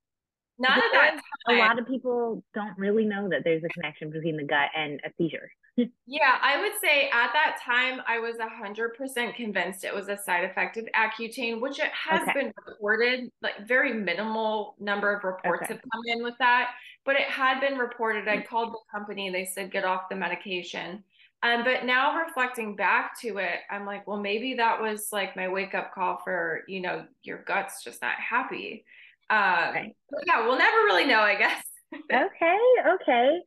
not 0.61 0.77
at 0.77 0.83
that 0.93 1.19
time. 1.47 1.57
A 1.57 1.59
lot 1.59 1.79
of 1.79 1.87
people 1.87 2.43
don't 2.53 2.77
really 2.77 3.03
know 3.03 3.27
that 3.29 3.43
there's 3.43 3.63
a 3.63 3.69
connection 3.69 4.11
between 4.11 4.37
the 4.37 4.43
gut 4.43 4.69
and 4.75 4.99
a 5.03 5.09
seizure. 5.17 5.49
Yeah, 5.77 6.37
I 6.41 6.59
would 6.59 6.73
say 6.81 7.09
at 7.09 7.31
that 7.33 7.57
time 7.63 8.01
I 8.07 8.19
was 8.19 8.35
a 8.37 8.47
100% 8.47 9.35
convinced 9.35 9.83
it 9.83 9.93
was 9.93 10.09
a 10.09 10.17
side 10.17 10.43
effect 10.43 10.77
of 10.77 10.87
Accutane, 10.95 11.61
which 11.61 11.79
it 11.79 11.91
has 11.91 12.21
okay. 12.23 12.33
been 12.33 12.53
reported, 12.67 13.31
like 13.41 13.67
very 13.67 13.93
minimal 13.93 14.75
number 14.79 15.13
of 15.13 15.23
reports 15.23 15.63
okay. 15.63 15.73
have 15.73 15.81
come 15.91 16.01
in 16.07 16.23
with 16.23 16.35
that, 16.39 16.71
but 17.05 17.15
it 17.15 17.23
had 17.23 17.59
been 17.59 17.77
reported. 17.77 18.27
I 18.27 18.41
called 18.41 18.73
the 18.73 18.79
company, 18.91 19.29
they 19.29 19.45
said 19.45 19.71
get 19.71 19.85
off 19.85 20.09
the 20.09 20.15
medication. 20.15 21.03
Um, 21.43 21.63
but 21.63 21.85
now 21.85 22.19
reflecting 22.19 22.75
back 22.75 23.19
to 23.21 23.37
it, 23.37 23.61
I'm 23.71 23.85
like, 23.85 24.07
well, 24.07 24.19
maybe 24.19 24.53
that 24.55 24.79
was 24.79 25.07
like 25.11 25.35
my 25.35 25.47
wake 25.49 25.73
up 25.73 25.93
call 25.93 26.21
for, 26.23 26.63
you 26.67 26.81
know, 26.81 27.05
your 27.23 27.39
gut's 27.43 27.83
just 27.83 28.01
not 28.01 28.15
happy. 28.15 28.85
Um, 29.29 29.37
right. 29.73 29.95
Yeah, 30.27 30.45
we'll 30.45 30.57
never 30.57 30.77
really 30.85 31.05
know, 31.05 31.21
I 31.21 31.35
guess. 31.35 31.63
okay, 32.13 32.57
okay. 32.87 33.39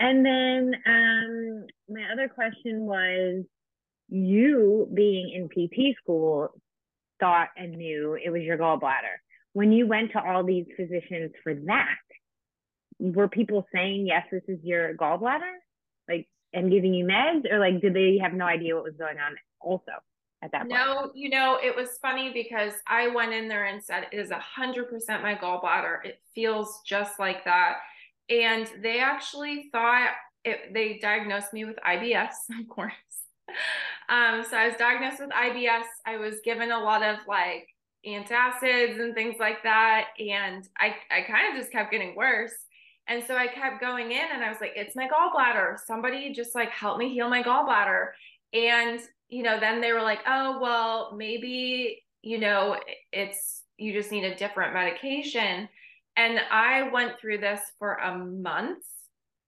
And 0.00 0.24
then 0.24 0.74
um, 0.86 1.66
my 1.88 2.12
other 2.12 2.28
question 2.28 2.86
was 2.86 3.44
you 4.08 4.88
being 4.94 5.30
in 5.30 5.48
PT 5.48 5.96
school 6.02 6.50
thought 7.20 7.48
and 7.56 7.76
knew 7.76 8.14
it 8.14 8.30
was 8.30 8.42
your 8.42 8.58
gallbladder. 8.58 9.18
When 9.52 9.72
you 9.72 9.86
went 9.86 10.12
to 10.12 10.22
all 10.22 10.44
these 10.44 10.66
physicians 10.76 11.32
for 11.42 11.54
that, 11.54 11.96
were 13.00 13.28
people 13.28 13.66
saying, 13.74 14.06
yes, 14.06 14.24
this 14.30 14.42
is 14.48 14.58
your 14.62 14.94
gallbladder? 14.94 15.52
Like, 16.08 16.28
and 16.52 16.70
giving 16.70 16.94
you 16.94 17.04
meds, 17.04 17.50
or 17.50 17.58
like, 17.58 17.80
did 17.80 17.94
they 17.94 18.18
have 18.22 18.32
no 18.32 18.46
idea 18.46 18.74
what 18.74 18.84
was 18.84 18.96
going 18.98 19.18
on 19.18 19.36
also 19.60 19.92
at 20.42 20.52
that 20.52 20.62
point? 20.62 20.72
No, 20.72 21.10
you 21.14 21.28
know, 21.28 21.58
it 21.62 21.74
was 21.76 21.98
funny 22.00 22.32
because 22.32 22.72
I 22.86 23.08
went 23.08 23.32
in 23.32 23.48
there 23.48 23.66
and 23.66 23.82
said, 23.82 24.06
it 24.12 24.18
is 24.18 24.30
a 24.30 24.38
hundred 24.38 24.88
percent 24.88 25.22
my 25.22 25.34
gallbladder. 25.34 26.04
It 26.04 26.20
feels 26.34 26.80
just 26.86 27.18
like 27.18 27.44
that. 27.44 27.78
And 28.30 28.68
they 28.82 29.00
actually 29.00 29.68
thought 29.72 30.10
it, 30.44 30.72
they 30.72 30.98
diagnosed 30.98 31.52
me 31.52 31.64
with 31.64 31.76
IBS, 31.86 32.34
of 32.60 32.68
course. 32.68 32.92
Um, 34.08 34.44
so 34.48 34.56
I 34.56 34.68
was 34.68 34.76
diagnosed 34.76 35.20
with 35.20 35.30
IBS. 35.30 35.84
I 36.06 36.16
was 36.16 36.36
given 36.44 36.70
a 36.70 36.78
lot 36.78 37.02
of 37.02 37.18
like 37.26 37.68
antacids 38.06 39.00
and 39.00 39.14
things 39.14 39.36
like 39.38 39.62
that. 39.62 40.08
And 40.18 40.68
I, 40.78 40.94
I 41.10 41.22
kind 41.22 41.50
of 41.50 41.60
just 41.60 41.72
kept 41.72 41.90
getting 41.90 42.14
worse. 42.14 42.52
And 43.06 43.24
so 43.26 43.36
I 43.36 43.46
kept 43.46 43.80
going 43.80 44.12
in 44.12 44.26
and 44.32 44.44
I 44.44 44.50
was 44.50 44.60
like, 44.60 44.72
it's 44.76 44.94
my 44.94 45.08
gallbladder. 45.08 45.78
Somebody 45.86 46.32
just 46.32 46.54
like 46.54 46.70
help 46.70 46.98
me 46.98 47.08
heal 47.08 47.28
my 47.28 47.42
gallbladder. 47.42 48.08
And, 48.52 49.00
you 49.28 49.42
know, 49.42 49.58
then 49.58 49.80
they 49.80 49.92
were 49.92 50.02
like, 50.02 50.20
oh, 50.26 50.58
well, 50.60 51.14
maybe, 51.16 52.02
you 52.22 52.38
know, 52.38 52.76
it's, 53.12 53.62
you 53.78 53.92
just 53.92 54.12
need 54.12 54.24
a 54.24 54.34
different 54.34 54.74
medication. 54.74 55.68
And 56.18 56.40
I 56.50 56.90
went 56.90 57.18
through 57.20 57.38
this 57.38 57.60
for 57.78 57.94
a 57.94 58.18
month 58.18 58.84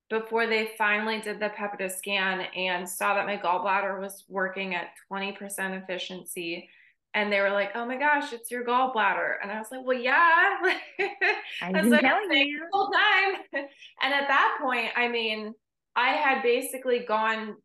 before 0.09 0.47
they 0.47 0.71
finally 0.79 1.21
did 1.21 1.41
the 1.41 1.51
peptide 1.51 1.91
scan 1.91 2.43
and 2.57 2.89
saw 2.89 3.15
that 3.15 3.27
my 3.27 3.37
gallbladder 3.37 4.01
was 4.01 4.25
working 4.29 4.77
at 4.77 4.91
20% 5.13 5.83
efficiency 5.83 6.69
and 7.13 7.33
they 7.33 7.41
were 7.41 7.51
like, 7.51 7.71
"Oh 7.75 7.85
my 7.85 7.97
gosh, 7.97 8.33
it's 8.33 8.53
your 8.53 8.65
gallbladder," 8.65 9.35
and 9.43 9.51
I 9.51 9.59
was 9.59 9.67
like, 9.73 9.85
"Well, 9.85 9.99
yeah." 9.99 10.59
Been 11.73 11.91
like, 11.91 12.03
you 12.03 12.61
the 12.61 12.67
whole 12.73 12.93
time. 12.93 13.35
and 13.53 14.15
at 14.15 14.29
that 14.29 14.59
point, 14.63 14.93
I 14.95 15.09
mean, 15.09 15.53
I 15.97 16.11
had 16.11 16.45
basically 16.45 17.01
gone 17.01 17.57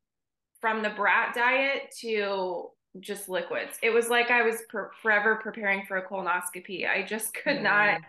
from 0.61 0.81
the 0.81 0.89
brat 0.89 1.35
diet 1.35 1.93
to 2.01 2.69
just 2.99 3.29
liquids. 3.29 3.77
It 3.83 3.91
was 3.91 4.09
like 4.09 4.31
I 4.31 4.41
was 4.41 4.63
per- 4.67 4.89
forever 5.03 5.35
preparing 5.35 5.85
for 5.85 5.97
a 5.97 6.07
colonoscopy. 6.07 6.89
I 6.89 7.03
just 7.03 7.35
could 7.35 7.61
not 7.61 8.01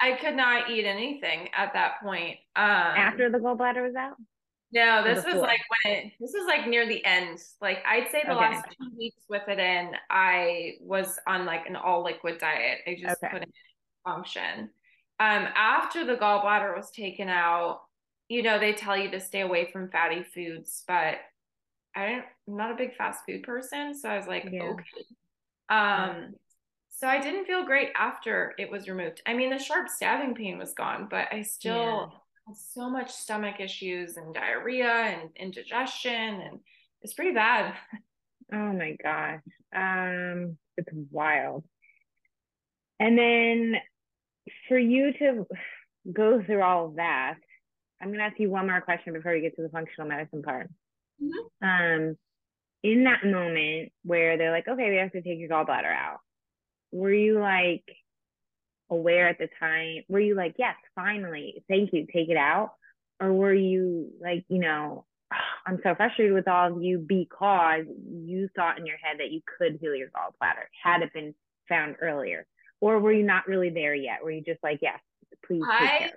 I 0.00 0.12
could 0.12 0.36
not 0.36 0.70
eat 0.70 0.84
anything 0.84 1.48
at 1.56 1.72
that 1.72 2.00
point. 2.02 2.38
Um, 2.54 2.64
After 2.64 3.30
the 3.30 3.38
gallbladder 3.38 3.84
was 3.84 3.96
out? 3.96 4.16
No, 4.70 5.02
this 5.02 5.24
was 5.24 5.36
like 5.36 5.60
when 5.84 5.94
it, 5.94 6.12
this 6.20 6.32
was 6.34 6.46
like 6.46 6.68
near 6.68 6.86
the 6.86 7.02
end. 7.04 7.38
Like 7.60 7.78
I'd 7.86 8.10
say 8.10 8.22
the 8.24 8.32
okay. 8.32 8.50
last 8.50 8.66
two 8.78 8.90
weeks 8.98 9.24
with 9.28 9.48
it 9.48 9.58
in, 9.58 9.92
I 10.10 10.74
was 10.80 11.18
on 11.26 11.46
like 11.46 11.66
an 11.66 11.74
all 11.74 12.04
liquid 12.04 12.38
diet. 12.38 12.78
I 12.86 12.98
just 13.00 13.22
okay. 13.24 13.32
couldn't 13.32 13.54
function. 14.04 14.70
Um, 15.20 15.48
after 15.56 16.04
the 16.04 16.16
gallbladder 16.16 16.76
was 16.76 16.90
taken 16.90 17.28
out, 17.28 17.80
you 18.28 18.42
know, 18.42 18.58
they 18.58 18.74
tell 18.74 18.96
you 18.96 19.10
to 19.10 19.20
stay 19.20 19.40
away 19.40 19.70
from 19.72 19.90
fatty 19.90 20.22
foods, 20.22 20.84
but 20.86 21.16
I 21.96 22.08
don't, 22.10 22.24
I'm 22.46 22.56
not 22.56 22.70
a 22.70 22.76
big 22.76 22.94
fast 22.94 23.20
food 23.26 23.42
person. 23.42 23.98
So 23.98 24.08
I 24.08 24.18
was 24.18 24.26
like, 24.26 24.46
yeah. 24.52 24.64
okay. 24.64 25.04
Um, 25.70 26.34
so 26.98 27.06
I 27.06 27.20
didn't 27.20 27.44
feel 27.44 27.64
great 27.64 27.90
after 27.94 28.54
it 28.58 28.68
was 28.68 28.88
removed. 28.88 29.22
I 29.24 29.32
mean, 29.32 29.50
the 29.50 29.58
sharp 29.58 29.88
stabbing 29.88 30.34
pain 30.34 30.58
was 30.58 30.72
gone, 30.72 31.06
but 31.08 31.28
I 31.30 31.42
still 31.42 31.76
yeah. 31.76 32.06
had 32.48 32.56
so 32.56 32.90
much 32.90 33.12
stomach 33.12 33.60
issues 33.60 34.16
and 34.16 34.34
diarrhea 34.34 34.88
and 34.88 35.30
indigestion, 35.36 36.40
and 36.40 36.58
it's 37.02 37.14
pretty 37.14 37.32
bad. 37.32 37.74
Oh 38.50 38.72
my 38.72 38.96
gosh. 39.02 39.42
Um, 39.76 40.56
it's 40.78 40.88
wild. 41.10 41.64
And 42.98 43.18
then 43.18 43.74
for 44.68 44.78
you 44.78 45.12
to 45.18 45.46
go 46.10 46.42
through 46.42 46.62
all 46.62 46.86
of 46.86 46.96
that, 46.96 47.34
I'm 48.00 48.10
gonna 48.10 48.22
ask 48.22 48.40
you 48.40 48.48
one 48.48 48.66
more 48.66 48.80
question 48.80 49.12
before 49.12 49.34
we 49.34 49.42
get 49.42 49.54
to 49.56 49.62
the 49.62 49.68
functional 49.68 50.08
medicine 50.08 50.42
part. 50.42 50.70
Mm-hmm. 51.22 51.62
Um, 51.62 52.16
in 52.82 53.04
that 53.04 53.22
moment 53.22 53.92
where 54.02 54.38
they're 54.38 54.50
like, 54.50 54.66
okay, 54.66 54.88
we 54.88 54.96
have 54.96 55.12
to 55.12 55.20
take 55.20 55.38
your 55.38 55.50
gallbladder 55.50 55.94
out 55.94 56.20
were 56.92 57.12
you 57.12 57.40
like 57.40 57.84
aware 58.90 59.28
at 59.28 59.38
the 59.38 59.48
time? 59.60 60.04
Were 60.08 60.20
you 60.20 60.34
like, 60.34 60.54
yes, 60.58 60.76
finally, 60.94 61.64
thank 61.68 61.92
you, 61.92 62.06
take 62.12 62.28
it 62.28 62.36
out? 62.36 62.72
Or 63.20 63.32
were 63.32 63.54
you 63.54 64.10
like, 64.20 64.44
you 64.48 64.58
know, 64.58 65.04
I'm 65.66 65.80
so 65.82 65.94
frustrated 65.94 66.34
with 66.34 66.48
all 66.48 66.76
of 66.76 66.82
you 66.82 66.98
because 66.98 67.84
you 68.08 68.48
thought 68.56 68.78
in 68.78 68.86
your 68.86 68.96
head 68.96 69.18
that 69.18 69.30
you 69.30 69.40
could 69.58 69.78
heal 69.80 69.94
your 69.94 70.08
gallbladder 70.08 70.66
had 70.82 71.02
it 71.02 71.12
been 71.12 71.34
found 71.68 71.96
earlier? 72.00 72.46
Or 72.80 72.98
were 73.00 73.12
you 73.12 73.24
not 73.24 73.46
really 73.46 73.70
there 73.70 73.94
yet? 73.94 74.22
Were 74.22 74.30
you 74.30 74.42
just 74.42 74.62
like, 74.62 74.78
yes, 74.80 75.00
please 75.44 75.62
I, 75.66 76.10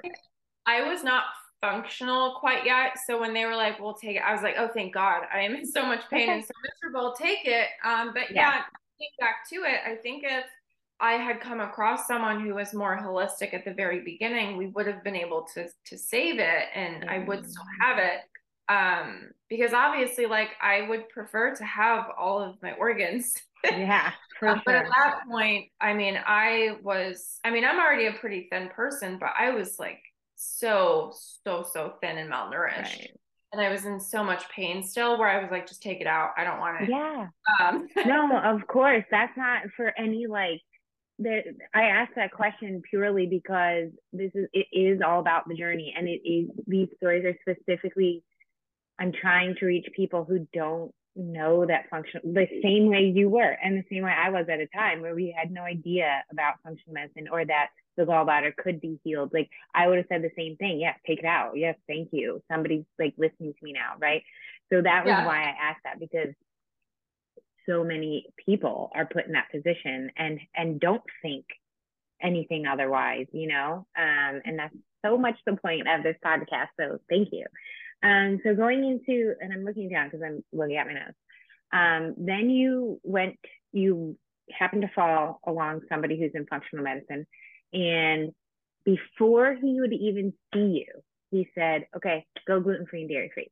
I 0.66 0.88
was 0.88 1.04
not 1.04 1.24
functional 1.60 2.38
quite 2.40 2.66
yet. 2.66 2.98
So 3.06 3.20
when 3.20 3.34
they 3.34 3.46
were 3.46 3.56
like, 3.56 3.80
we'll 3.80 3.96
take 3.96 4.16
it, 4.16 4.22
I 4.22 4.32
was 4.32 4.42
like, 4.42 4.56
oh, 4.58 4.70
thank 4.74 4.94
God. 4.94 5.24
I 5.34 5.42
am 5.42 5.56
in 5.56 5.66
so 5.66 5.86
much 5.86 6.02
pain 6.10 6.30
and 6.30 6.44
so 6.44 6.52
miserable. 6.64 7.14
Take 7.14 7.46
it. 7.46 7.68
Um, 7.84 8.12
but 8.14 8.32
yeah, 8.32 8.54
yeah 8.56 8.62
back 9.20 9.50
to 9.50 9.56
it. 9.64 9.80
I 9.86 9.96
think 9.96 10.24
if 10.26 10.46
I 11.02 11.14
had 11.14 11.42
come 11.42 11.60
across 11.60 12.08
someone 12.08 12.42
who 12.42 12.56
was 12.56 12.74
more 12.74 12.98
holistic 12.98 13.54
at 13.54 13.66
the 13.66 13.74
very 13.74 14.02
beginning, 14.02 14.58
we 14.58 14.68
would 14.68 14.88
have 14.88 15.04
been 15.04 15.16
able 15.16 15.48
to 15.56 15.68
to 15.86 15.98
save 15.98 16.40
it 16.40 16.66
and 16.76 17.04
mm-hmm. 17.04 17.10
I 17.10 17.20
would 17.20 17.50
still 17.50 17.64
mm. 17.64 17.86
have 17.86 17.98
it. 17.98 18.22
Um, 18.70 19.32
because 19.50 19.74
obviously 19.74 20.28
like 20.28 20.50
I 20.62 20.88
would 20.88 21.10
prefer 21.10 21.56
to 21.56 21.66
have 21.66 22.06
all 22.18 22.42
of 22.42 22.62
my 22.62 22.74
organs. 22.74 23.34
Yeah. 23.64 24.12
um, 24.42 24.60
but 24.66 24.74
at 24.74 24.88
that 24.88 25.20
point, 25.30 25.68
I 25.80 25.94
mean, 25.94 26.18
I 26.26 26.78
was 26.82 27.40
I 27.44 27.52
mean, 27.52 27.64
I'm 27.64 27.80
already 27.80 28.08
a 28.08 28.14
pretty 28.14 28.48
thin 28.52 28.70
person, 28.70 29.20
but 29.20 29.30
I 29.38 29.52
was 29.52 29.78
like 29.78 30.02
so, 30.36 31.14
so, 31.46 31.64
so 31.72 31.94
thin 32.02 32.18
and 32.18 32.32
malnourished. 32.32 33.02
Right 33.02 33.12
and 33.52 33.62
I 33.62 33.70
was 33.70 33.86
in 33.86 34.00
so 34.00 34.24
much 34.24 34.44
pain 34.50 34.84
still 34.84 35.18
where 35.20 35.28
I 35.28 35.42
was 35.42 35.52
like, 35.52 35.68
just 35.68 35.82
take 35.82 36.00
it 36.00 36.08
out. 36.08 36.32
I 36.38 36.44
don't 36.44 36.60
want 36.60 36.84
it. 36.84 36.90
Yeah. 36.90 37.28
Um, 37.62 37.88
no, 38.06 38.40
of 38.44 38.66
course. 38.68 39.04
That's 39.12 39.36
not 39.38 39.64
for 39.76 39.94
any 39.98 40.26
like 40.26 40.62
there, 41.22 41.44
I 41.74 41.84
asked 41.84 42.14
that 42.16 42.32
question 42.32 42.82
purely 42.90 43.26
because 43.26 43.90
this 44.12 44.32
is 44.34 44.48
it 44.54 44.68
is 44.72 45.02
all 45.06 45.20
about 45.20 45.48
the 45.48 45.56
journey, 45.56 45.94
and 45.98 46.08
it 46.08 46.22
is 46.28 46.50
these 46.68 46.88
stories 46.98 47.26
are 47.26 47.38
specifically. 47.42 48.24
I'm 49.00 49.12
trying 49.12 49.56
to 49.60 49.66
reach 49.66 49.88
people 49.96 50.26
who 50.26 50.48
don't 50.54 50.94
know 51.16 51.66
that 51.66 51.90
function 51.90 52.22
the 52.24 52.48
same 52.62 52.88
way 52.88 53.12
you 53.16 53.30
were, 53.30 53.58
and 53.64 53.78
the 53.78 53.86
same 53.92 54.04
way 54.04 54.12
I 54.12 54.30
was 54.30 54.46
at 54.50 54.60
a 54.60 54.68
time 54.68 55.02
where 55.02 55.16
we 55.16 55.36
had 55.36 55.52
no 55.52 55.64
idea 55.64 56.24
about 56.32 56.56
functional 56.64 56.94
medicine 56.94 57.28
or 57.32 57.46
that 57.46 57.68
the 57.98 58.04
gallbladder 58.04 58.56
could 58.56 58.80
be 58.80 59.00
healed. 59.04 59.32
Like 59.34 59.50
I 59.74 59.88
would 59.88 59.98
have 59.98 60.08
said 60.10 60.22
the 60.22 60.32
same 60.38 60.56
thing. 60.58 60.80
Yes, 60.80 60.98
take 61.06 61.20
it 61.20 61.26
out. 61.26 61.54
Yes, 61.56 61.76
thank 61.88 62.10
you. 62.12 62.42
Somebody's 62.52 62.86
like 63.00 63.14
listening 63.18 63.54
to 63.54 63.64
me 63.64 63.74
now, 63.74 63.94
right? 64.00 64.24
So 64.72 64.82
that 64.82 65.06
was 65.06 65.12
yeah. 65.12 65.26
why 65.26 65.42
I 65.42 65.70
asked 65.70 65.84
that 65.84 66.00
because 66.00 66.34
so 67.68 67.84
many 67.84 68.28
people 68.46 68.92
are 68.96 69.06
put 69.06 69.26
in 69.26 69.34
that 69.34 69.52
position 69.52 70.12
and 70.18 70.40
and 70.56 70.80
don't 70.80 71.04
think 71.22 71.46
anything 72.22 72.66
otherwise 72.66 73.28
you 73.32 73.48
know? 73.48 73.86
Um 73.98 74.42
and 74.46 74.60
that's 74.60 74.76
so 75.06 75.18
much 75.18 75.36
the 75.46 75.58
point 75.58 75.88
of 75.88 76.04
this 76.04 76.18
podcast 76.24 76.68
so 76.80 77.00
thank 77.10 77.30
you. 77.32 77.46
Um 78.04 78.40
so 78.44 78.56
going 78.56 78.84
into 78.84 79.34
and 79.40 79.54
i'm 79.54 79.64
looking 79.64 79.90
down 79.90 80.08
because 80.10 80.24
i'm 80.26 80.44
looking 80.52 80.78
at 80.78 80.88
my 80.88 80.94
notes. 80.94 81.18
Um 81.74 82.16
then 82.18 82.50
you 82.50 83.00
went 83.04 83.38
you 83.72 84.18
happened 84.52 84.82
to 84.82 84.92
fall 84.94 85.40
along 85.46 85.82
somebody 85.90 86.20
who's 86.20 86.32
in 86.34 86.46
functional 86.46 86.84
medicine 86.84 87.26
and 87.74 88.32
before 88.84 89.56
he 89.56 89.80
would 89.80 89.94
even 89.94 90.34
see 90.54 90.84
you 90.86 91.02
he 91.30 91.48
said 91.56 91.86
okay 91.96 92.26
go 92.48 92.60
gluten 92.60 92.86
free 92.86 93.02
and 93.02 93.10
dairy 93.10 93.32
free 93.34 93.50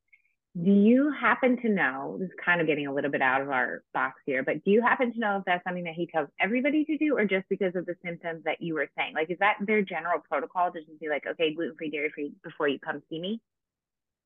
do 0.55 0.71
you 0.71 1.11
happen 1.11 1.61
to 1.61 1.69
know 1.69 2.17
this 2.19 2.27
is 2.27 2.35
kind 2.43 2.59
of 2.59 2.65
getting 2.65 2.87
a 2.87 2.93
little 2.93 3.11
bit 3.11 3.21
out 3.21 3.41
of 3.41 3.49
our 3.49 3.83
box 3.93 4.19
here 4.25 4.43
but 4.43 4.63
do 4.63 4.71
you 4.71 4.81
happen 4.81 5.13
to 5.13 5.19
know 5.19 5.37
if 5.37 5.45
that's 5.45 5.63
something 5.63 5.83
that 5.83 5.93
he 5.93 6.07
tells 6.07 6.27
everybody 6.39 6.83
to 6.85 6.97
do 6.97 7.15
or 7.15 7.25
just 7.25 7.47
because 7.49 7.75
of 7.75 7.85
the 7.85 7.95
symptoms 8.03 8.43
that 8.45 8.61
you 8.61 8.73
were 8.73 8.87
saying? 8.97 9.13
Like 9.13 9.29
is 9.29 9.37
that 9.39 9.57
their 9.61 9.81
general 9.81 10.19
protocol 10.27 10.71
to 10.71 10.79
just 10.79 10.99
be 10.99 11.09
like 11.09 11.25
okay 11.27 11.53
gluten 11.53 11.75
free 11.77 11.91
dairy 11.91 12.09
free 12.09 12.31
before 12.43 12.67
you 12.67 12.79
come 12.79 13.01
see 13.09 13.19
me? 13.19 13.41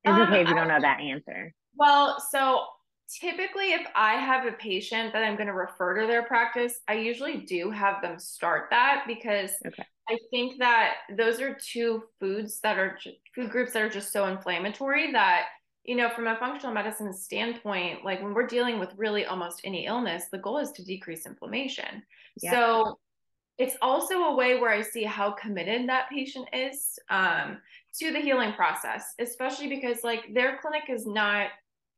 It's 0.04 0.12
um, 0.12 0.22
okay 0.22 0.42
if 0.42 0.48
you 0.48 0.54
don't 0.54 0.68
know 0.68 0.80
that 0.80 1.00
answer. 1.00 1.52
Well 1.76 2.18
so 2.30 2.62
typically 3.20 3.72
if 3.72 3.86
i 3.94 4.14
have 4.14 4.46
a 4.46 4.52
patient 4.52 5.12
that 5.12 5.22
i'm 5.22 5.36
going 5.36 5.46
to 5.46 5.52
refer 5.52 6.00
to 6.00 6.06
their 6.06 6.22
practice 6.22 6.80
i 6.88 6.94
usually 6.94 7.36
do 7.36 7.70
have 7.70 8.00
them 8.00 8.18
start 8.18 8.68
that 8.70 9.04
because 9.06 9.50
okay. 9.66 9.84
i 10.08 10.16
think 10.30 10.58
that 10.58 10.94
those 11.14 11.38
are 11.38 11.54
two 11.60 12.02
foods 12.18 12.60
that 12.60 12.78
are 12.78 12.98
food 13.34 13.50
groups 13.50 13.74
that 13.74 13.82
are 13.82 13.90
just 13.90 14.10
so 14.10 14.26
inflammatory 14.26 15.12
that 15.12 15.48
you 15.84 15.96
know, 15.96 16.08
from 16.08 16.26
a 16.26 16.36
functional 16.36 16.74
medicine 16.74 17.12
standpoint, 17.12 18.04
like 18.04 18.22
when 18.22 18.32
we're 18.32 18.46
dealing 18.46 18.78
with 18.78 18.90
really 18.96 19.26
almost 19.26 19.60
any 19.64 19.86
illness, 19.86 20.24
the 20.32 20.38
goal 20.38 20.58
is 20.58 20.72
to 20.72 20.84
decrease 20.84 21.26
inflammation. 21.26 22.02
Yeah. 22.40 22.52
So 22.52 22.98
it's 23.58 23.76
also 23.82 24.14
a 24.14 24.34
way 24.34 24.58
where 24.58 24.70
I 24.70 24.80
see 24.80 25.04
how 25.04 25.32
committed 25.32 25.88
that 25.88 26.08
patient 26.10 26.48
is 26.52 26.98
um, 27.10 27.58
to 27.98 28.12
the 28.12 28.18
healing 28.18 28.54
process, 28.54 29.14
especially 29.18 29.68
because 29.68 30.02
like 30.02 30.32
their 30.32 30.58
clinic 30.60 30.84
is 30.88 31.06
not 31.06 31.48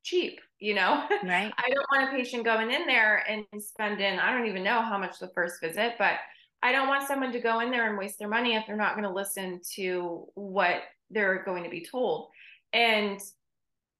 cheap, 0.02 0.40
you 0.59 0.75
know? 0.75 1.05
Right. 1.23 1.52
I 1.59 1.71
don't 1.71 1.87
want 1.93 2.09
a 2.12 2.16
patient 2.16 2.45
going 2.45 2.73
in 2.73 2.87
there 2.87 3.25
and 3.28 3.45
spending, 3.62 4.19
I 4.19 4.33
don't 4.33 4.49
even 4.49 4.64
know 4.64 4.83
how 4.83 4.99
much 4.99 5.19
the 5.19 5.28
first 5.28 5.61
visit, 5.61 5.95
but 5.99 6.16
I 6.62 6.73
don't 6.73 6.88
want 6.88 7.07
someone 7.07 7.33
to 7.33 7.40
go 7.40 7.61
in 7.61 7.71
there 7.71 7.88
and 7.88 7.97
waste 7.97 8.19
their 8.19 8.28
money 8.28 8.57
if 8.57 8.64
they're 8.66 8.76
not 8.76 8.97
going 8.97 9.09
to 9.09 9.14
listen 9.14 9.61
to 9.76 10.26
what 10.35 10.83
they're 11.11 11.45
going 11.45 11.62
to 11.64 11.71
be 11.71 11.87
told. 11.87 12.28
And 12.73 13.21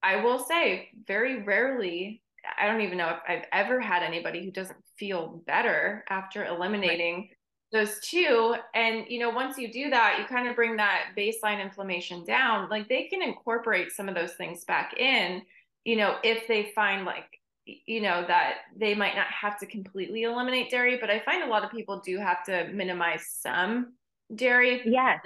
I 0.03 0.17
will 0.23 0.39
say, 0.39 0.91
very 1.07 1.43
rarely, 1.43 2.23
I 2.59 2.67
don't 2.67 2.81
even 2.81 2.99
know 2.99 3.09
if 3.09 3.19
I've 3.29 3.45
ever 3.53 3.81
had 3.81 4.03
anybody 4.03 4.45
who 4.45 4.51
doesn't 4.51 4.79
feel 4.99 5.43
better 5.47 6.05
after 6.09 6.45
eliminating 6.45 7.15
right. 7.15 7.31
those 7.73 7.99
two. 8.01 8.55
And, 8.75 9.05
you 9.09 9.19
know, 9.19 9.31
once 9.31 9.59
you 9.59 9.73
do 9.73 9.91
that, 9.91 10.19
you 10.19 10.27
kind 10.27 10.49
of 10.49 10.57
bring 10.57 10.77
that 10.77 11.13
baseline 11.17 11.61
inflammation 11.61 12.25
down. 12.25 12.69
Like 12.69 12.89
they 12.89 13.05
can 13.05 13.23
incorporate 13.23 13.93
some 13.93 14.09
of 14.09 14.15
those 14.15 14.35
things 14.35 14.65
back 14.65 14.99
in, 14.99 15.43
you 15.85 15.97
know, 15.97 16.17
if 16.23 16.47
they 16.47 16.73
find 16.75 17.05
like, 17.05 17.41
you 17.65 18.01
know, 18.01 18.25
that 18.29 18.59
they 18.77 18.95
might 18.95 19.17
not 19.17 19.27
have 19.27 19.59
to 19.59 19.67
completely 19.67 20.23
eliminate 20.23 20.71
dairy, 20.71 20.99
but 21.01 21.11
I 21.11 21.21
find 21.21 21.43
a 21.43 21.49
lot 21.49 21.65
of 21.65 21.71
people 21.73 22.01
do 22.01 22.19
have 22.19 22.45
to 22.45 22.69
minimize 22.73 23.27
some 23.41 23.95
dairy. 24.35 24.83
Yes. 24.85 25.21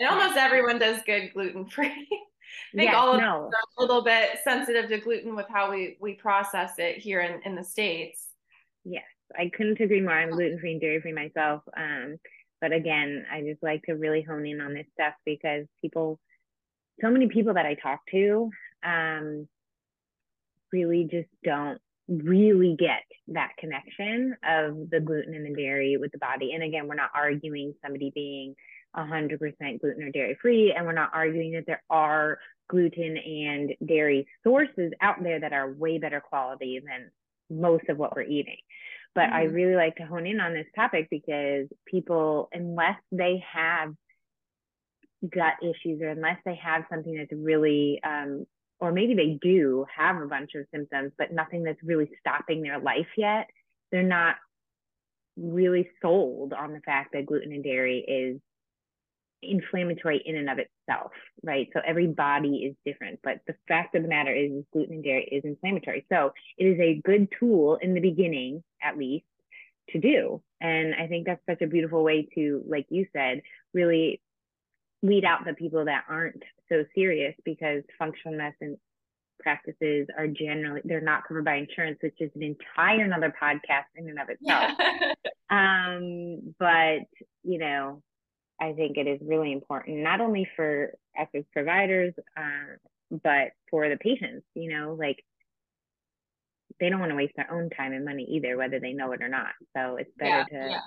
And 0.00 0.08
almost 0.08 0.36
everyone 0.36 0.78
does 0.78 1.00
good 1.04 1.30
gluten 1.34 1.66
free. 1.66 2.08
I 2.72 2.76
think 2.76 2.90
yes, 2.90 2.96
all 2.96 3.14
of 3.14 3.20
no. 3.20 3.46
us 3.46 3.52
are 3.52 3.78
a 3.78 3.80
little 3.80 4.02
bit 4.02 4.38
sensitive 4.42 4.88
to 4.88 4.98
gluten 4.98 5.36
with 5.36 5.46
how 5.48 5.70
we 5.70 5.96
we 6.00 6.14
process 6.14 6.72
it 6.78 6.98
here 6.98 7.20
in, 7.20 7.40
in 7.44 7.54
the 7.54 7.64
States. 7.64 8.28
Yes, 8.84 9.04
I 9.38 9.50
couldn't 9.54 9.80
agree 9.80 10.00
more. 10.00 10.12
I'm 10.12 10.30
gluten 10.30 10.58
free 10.58 10.72
and 10.72 10.80
dairy 10.80 11.00
free 11.00 11.12
myself. 11.12 11.62
Um, 11.76 12.16
but 12.60 12.72
again, 12.72 13.26
I 13.30 13.42
just 13.42 13.62
like 13.62 13.82
to 13.84 13.92
really 13.92 14.22
hone 14.22 14.46
in 14.46 14.60
on 14.60 14.74
this 14.74 14.86
stuff 14.94 15.14
because 15.24 15.66
people, 15.82 16.18
so 17.00 17.10
many 17.10 17.28
people 17.28 17.54
that 17.54 17.66
I 17.66 17.74
talk 17.74 18.00
to, 18.10 18.50
um, 18.84 19.48
really 20.72 21.06
just 21.10 21.28
don't 21.44 21.78
really 22.08 22.76
get 22.78 23.02
that 23.28 23.52
connection 23.58 24.36
of 24.46 24.90
the 24.90 25.00
gluten 25.00 25.34
and 25.34 25.46
the 25.46 25.54
dairy 25.60 25.96
with 25.96 26.12
the 26.12 26.18
body. 26.18 26.52
And 26.52 26.62
again, 26.62 26.86
we're 26.88 26.94
not 26.94 27.10
arguing 27.14 27.74
somebody 27.82 28.12
being 28.14 28.54
100% 28.96 29.80
gluten 29.80 30.02
or 30.02 30.10
dairy 30.10 30.36
free. 30.40 30.72
And 30.76 30.86
we're 30.86 30.92
not 30.92 31.10
arguing 31.14 31.52
that 31.52 31.66
there 31.66 31.82
are 31.90 32.38
gluten 32.68 33.16
and 33.16 33.74
dairy 33.84 34.26
sources 34.42 34.92
out 35.00 35.22
there 35.22 35.40
that 35.40 35.52
are 35.52 35.72
way 35.72 35.98
better 35.98 36.20
quality 36.20 36.80
than 36.84 37.10
most 37.50 37.88
of 37.88 37.98
what 37.98 38.14
we're 38.14 38.22
eating. 38.22 38.56
But 39.14 39.24
mm-hmm. 39.26 39.34
I 39.34 39.42
really 39.44 39.76
like 39.76 39.96
to 39.96 40.06
hone 40.06 40.26
in 40.26 40.40
on 40.40 40.54
this 40.54 40.66
topic 40.74 41.08
because 41.10 41.66
people, 41.86 42.48
unless 42.52 42.98
they 43.12 43.44
have 43.52 43.94
gut 45.28 45.54
issues 45.62 46.02
or 46.02 46.08
unless 46.08 46.38
they 46.44 46.56
have 46.56 46.84
something 46.90 47.14
that's 47.14 47.32
really, 47.32 48.00
um, 48.04 48.46
or 48.80 48.92
maybe 48.92 49.14
they 49.14 49.38
do 49.40 49.86
have 49.94 50.20
a 50.20 50.26
bunch 50.26 50.50
of 50.54 50.66
symptoms, 50.74 51.12
but 51.16 51.32
nothing 51.32 51.62
that's 51.62 51.82
really 51.82 52.10
stopping 52.20 52.62
their 52.62 52.80
life 52.80 53.06
yet, 53.16 53.48
they're 53.92 54.02
not 54.02 54.36
really 55.36 55.88
sold 56.02 56.52
on 56.52 56.72
the 56.72 56.80
fact 56.80 57.12
that 57.12 57.26
gluten 57.26 57.52
and 57.52 57.64
dairy 57.64 57.98
is 58.00 58.40
inflammatory 59.48 60.22
in 60.24 60.36
and 60.36 60.50
of 60.50 60.58
itself, 60.58 61.12
right? 61.42 61.68
So 61.72 61.80
every 61.86 62.06
body 62.06 62.56
is 62.58 62.76
different, 62.84 63.20
but 63.22 63.40
the 63.46 63.54
fact 63.68 63.94
of 63.94 64.02
the 64.02 64.08
matter 64.08 64.34
is, 64.34 64.64
gluten 64.72 64.94
and 64.94 65.04
dairy 65.04 65.28
is 65.30 65.44
inflammatory. 65.44 66.06
So 66.10 66.32
it 66.58 66.64
is 66.64 66.78
a 66.80 67.00
good 67.04 67.28
tool 67.38 67.78
in 67.80 67.94
the 67.94 68.00
beginning, 68.00 68.62
at 68.82 68.98
least, 68.98 69.26
to 69.90 69.98
do. 69.98 70.42
And 70.60 70.94
I 70.94 71.06
think 71.06 71.26
that's 71.26 71.44
such 71.48 71.62
a 71.62 71.66
beautiful 71.66 72.02
way 72.02 72.28
to, 72.34 72.62
like 72.66 72.86
you 72.88 73.06
said, 73.12 73.42
really 73.72 74.20
weed 75.02 75.24
out 75.24 75.44
the 75.44 75.54
people 75.54 75.84
that 75.84 76.04
aren't 76.08 76.42
so 76.68 76.84
serious 76.94 77.34
because 77.44 77.82
functional 77.98 78.38
medicine 78.38 78.78
practices 79.40 80.06
are 80.16 80.26
generally 80.26 80.80
they're 80.84 81.00
not 81.00 81.26
covered 81.28 81.44
by 81.44 81.56
insurance, 81.56 81.98
which 82.02 82.20
is 82.20 82.30
an 82.34 82.42
entire 82.42 83.04
another 83.04 83.32
podcast 83.40 83.84
in 83.96 84.08
and 84.08 84.18
of 84.18 84.28
itself. 84.30 84.70
um, 85.50 86.54
but 86.58 87.06
you 87.42 87.58
know, 87.58 88.02
I 88.60 88.72
think 88.72 88.96
it 88.96 89.06
is 89.06 89.20
really 89.22 89.52
important, 89.52 89.98
not 89.98 90.20
only 90.20 90.48
for 90.56 90.92
us 91.18 91.28
as 91.34 91.44
providers, 91.52 92.14
uh, 92.36 92.76
but 93.10 93.52
for 93.70 93.88
the 93.88 93.96
patients, 93.96 94.46
you 94.54 94.70
know, 94.70 94.94
like 94.98 95.24
they 96.80 96.88
don't 96.88 97.00
want 97.00 97.10
to 97.10 97.16
waste 97.16 97.34
their 97.36 97.52
own 97.52 97.70
time 97.70 97.92
and 97.92 98.04
money 98.04 98.24
either, 98.30 98.56
whether 98.56 98.80
they 98.80 98.92
know 98.92 99.12
it 99.12 99.22
or 99.22 99.28
not. 99.28 99.52
So 99.76 99.96
it's 99.96 100.10
better 100.16 100.46
yeah, 100.50 100.62
to 100.64 100.70
yeah. 100.70 100.80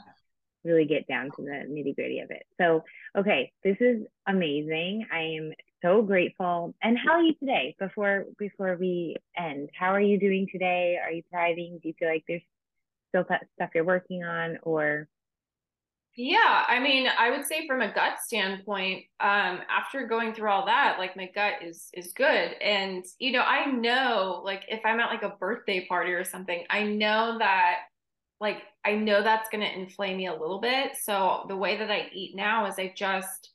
really 0.63 0.86
get 0.86 1.08
down 1.08 1.25
to 1.36 1.41
the 1.41 1.65
nitty 1.69 1.95
gritty 1.95 2.19
of 2.19 2.32
it. 2.32 2.43
So, 2.60 2.84
okay, 3.17 3.51
this 3.63 3.77
is 3.80 4.03
amazing. 4.27 5.06
I 5.12 5.38
am 5.38 5.53
so 5.82 6.01
grateful. 6.01 6.73
And 6.82 6.97
how 6.97 7.13
are 7.13 7.21
you 7.21 7.36
today? 7.36 7.75
Before 7.80 8.25
before 8.38 8.77
we 8.80 9.17
end, 9.38 9.69
how 9.77 9.93
are 9.93 10.01
you 10.01 10.19
doing 10.19 10.47
today? 10.51 10.97
Are 11.03 11.12
you 11.12 11.23
thriving? 11.30 11.80
Do 11.82 11.89
you 11.89 11.93
feel 11.99 12.10
like 12.10 12.23
there's 12.27 12.41
still 13.10 13.25
stuff 13.56 13.69
you're 13.73 13.84
working 13.84 14.23
on, 14.23 14.58
or 14.63 15.08
yeah, 16.19 16.65
I 16.67 16.80
mean, 16.80 17.08
I 17.08 17.30
would 17.30 17.45
say 17.45 17.67
from 17.67 17.82
a 17.82 17.93
gut 17.93 18.19
standpoint, 18.23 19.06
um, 19.19 19.62
after 19.69 20.08
going 20.08 20.34
through 20.34 20.49
all 20.49 20.65
that, 20.65 20.97
like 20.97 21.15
my 21.15 21.30
gut 21.34 21.62
is 21.62 21.89
is 21.93 22.12
good. 22.13 22.53
And 22.60 23.06
you 23.19 23.32
know, 23.32 23.41
I 23.41 23.67
know 23.67 24.41
like 24.43 24.63
if 24.67 24.82
I'm 24.84 24.99
at 24.99 25.12
like 25.12 25.21
a 25.21 25.38
birthday 25.39 25.86
party 25.86 26.13
or 26.13 26.23
something, 26.23 26.65
I 26.71 26.84
know 26.84 27.38
that 27.38 27.82
like 28.41 28.63
I 28.84 28.95
know 28.95 29.21
that's 29.21 29.47
gonna 29.49 29.65
inflame 29.65 30.17
me 30.17 30.25
a 30.25 30.34
little 30.36 30.60
bit. 30.60 30.93
So 30.99 31.45
the 31.47 31.56
way 31.56 31.77
that 31.77 31.91
I 31.91 32.10
eat 32.12 32.36
now 32.36 32.65
is 32.65 32.80
I 32.80 32.93
just, 32.95 33.51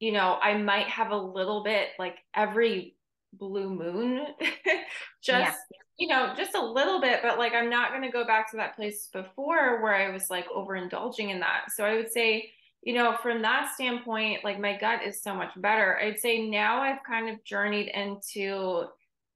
you 0.00 0.10
know, 0.10 0.36
I 0.42 0.58
might 0.58 0.88
have 0.88 1.12
a 1.12 1.16
little 1.16 1.62
bit 1.62 1.90
like 1.96 2.16
every 2.34 2.96
blue 3.32 3.70
moon 3.70 4.26
just 5.22 5.58
yeah. 5.70 5.78
You 6.00 6.08
know 6.08 6.32
just 6.34 6.54
a 6.54 6.64
little 6.64 7.00
bit 7.00 7.20
but 7.22 7.38
like 7.38 7.52
i'm 7.52 7.68
not 7.68 7.90
going 7.90 8.02
to 8.02 8.10
go 8.10 8.24
back 8.24 8.50
to 8.50 8.56
that 8.56 8.74
place 8.74 9.08
before 9.12 9.82
where 9.82 9.94
i 9.94 10.10
was 10.10 10.30
like 10.30 10.48
overindulging 10.48 11.30
in 11.30 11.38
that. 11.38 11.66
So 11.76 11.84
i 11.84 11.94
would 11.94 12.10
say 12.10 12.50
you 12.82 12.94
know 12.94 13.16
from 13.22 13.42
that 13.42 13.72
standpoint 13.74 14.42
like 14.42 14.58
my 14.58 14.76
gut 14.76 15.02
is 15.04 15.22
so 15.22 15.34
much 15.34 15.52
better. 15.58 16.00
I'd 16.02 16.18
say 16.18 16.48
now 16.48 16.80
i've 16.80 17.04
kind 17.06 17.28
of 17.28 17.44
journeyed 17.44 17.88
into 17.88 18.86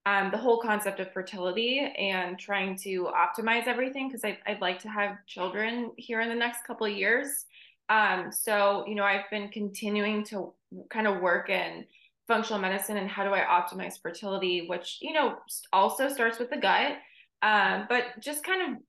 um, 0.07 0.31
the 0.31 0.39
whole 0.39 0.61
concept 0.61 1.01
of 1.01 1.13
fertility 1.13 1.81
and 1.81 2.39
trying 2.39 2.77
to 2.79 3.11
optimize 3.15 3.67
everything 3.67 4.09
because 4.09 4.23
I'd, 4.23 4.61
like 4.61 4.79
to 4.81 4.89
have 4.89 5.17
children 5.27 5.93
here 5.97 6.21
in 6.21 6.29
the 6.29 6.35
next 6.35 6.67
couple 6.67 6.87
of 6.87 6.93
years. 6.93 7.47
Um, 7.89 8.31
so 8.33 8.85
you 8.89 8.95
know 8.95 9.05
i've 9.05 9.29
been 9.31 9.51
continuing 9.51 10.25
to 10.25 10.55
kind 10.89 11.07
of 11.07 11.21
work 11.21 11.51
in 11.51 11.85
functional 12.27 12.61
medicine 12.61 12.97
and 12.97 13.09
how 13.09 13.25
do 13.25 13.35
I 13.35 13.41
optimize 13.41 14.01
fertility, 14.01 14.67
which, 14.67 14.99
you 15.01 15.13
know, 15.13 15.37
also 15.73 16.09
starts 16.09 16.39
with 16.39 16.51
the 16.51 16.57
gut. 16.57 16.93
Um, 17.43 17.87
but 17.89 18.05
just 18.21 18.45
kind 18.45 18.73
of 18.73 18.83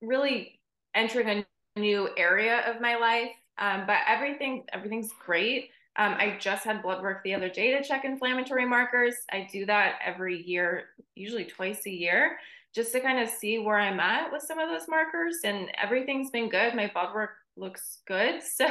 really 0.00 0.60
entering 0.94 1.44
a 1.76 1.80
new 1.80 2.08
area 2.16 2.62
of 2.70 2.80
my 2.80 2.96
life. 2.96 3.30
Um, 3.58 3.84
but 3.86 3.98
everything, 4.08 4.64
everything's 4.72 5.10
great. 5.24 5.70
Um, 5.96 6.14
I 6.14 6.38
just 6.40 6.64
had 6.64 6.82
blood 6.82 7.02
work 7.02 7.22
the 7.24 7.34
other 7.34 7.50
day 7.50 7.72
to 7.72 7.82
check 7.82 8.04
inflammatory 8.04 8.64
markers. 8.64 9.16
I 9.30 9.46
do 9.52 9.66
that 9.66 9.96
every 10.04 10.42
year, 10.42 10.84
usually 11.14 11.44
twice 11.44 11.84
a 11.86 11.90
year, 11.90 12.38
just 12.74 12.92
to 12.92 13.00
kind 13.00 13.18
of 13.18 13.28
see 13.28 13.58
where 13.58 13.78
I'm 13.78 14.00
at 14.00 14.32
with 14.32 14.42
some 14.42 14.58
of 14.58 14.70
those 14.70 14.88
markers. 14.88 15.38
And 15.44 15.68
everything's 15.76 16.30
been 16.30 16.48
good. 16.48 16.74
My 16.74 16.90
blood 16.92 17.14
work 17.14 17.30
looks 17.56 17.98
good. 18.06 18.40
So, 18.54 18.66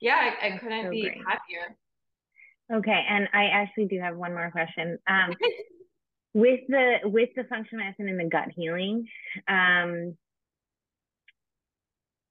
yeah, 0.00 0.34
I, 0.40 0.46
I 0.46 0.58
couldn't 0.58 0.84
so 0.84 0.90
be 0.90 1.02
great. 1.02 1.18
happier. 1.26 1.76
Okay, 2.72 3.04
and 3.08 3.28
I 3.32 3.44
actually 3.46 3.86
do 3.86 4.00
have 4.00 4.16
one 4.16 4.32
more 4.32 4.50
question. 4.50 4.98
Um, 5.08 5.34
with 6.34 6.60
the 6.68 6.96
with 7.04 7.30
the 7.36 7.44
functional 7.44 7.84
medicine 7.84 8.08
and 8.08 8.18
the 8.18 8.28
gut 8.28 8.48
healing, 8.54 9.06
um, 9.48 10.16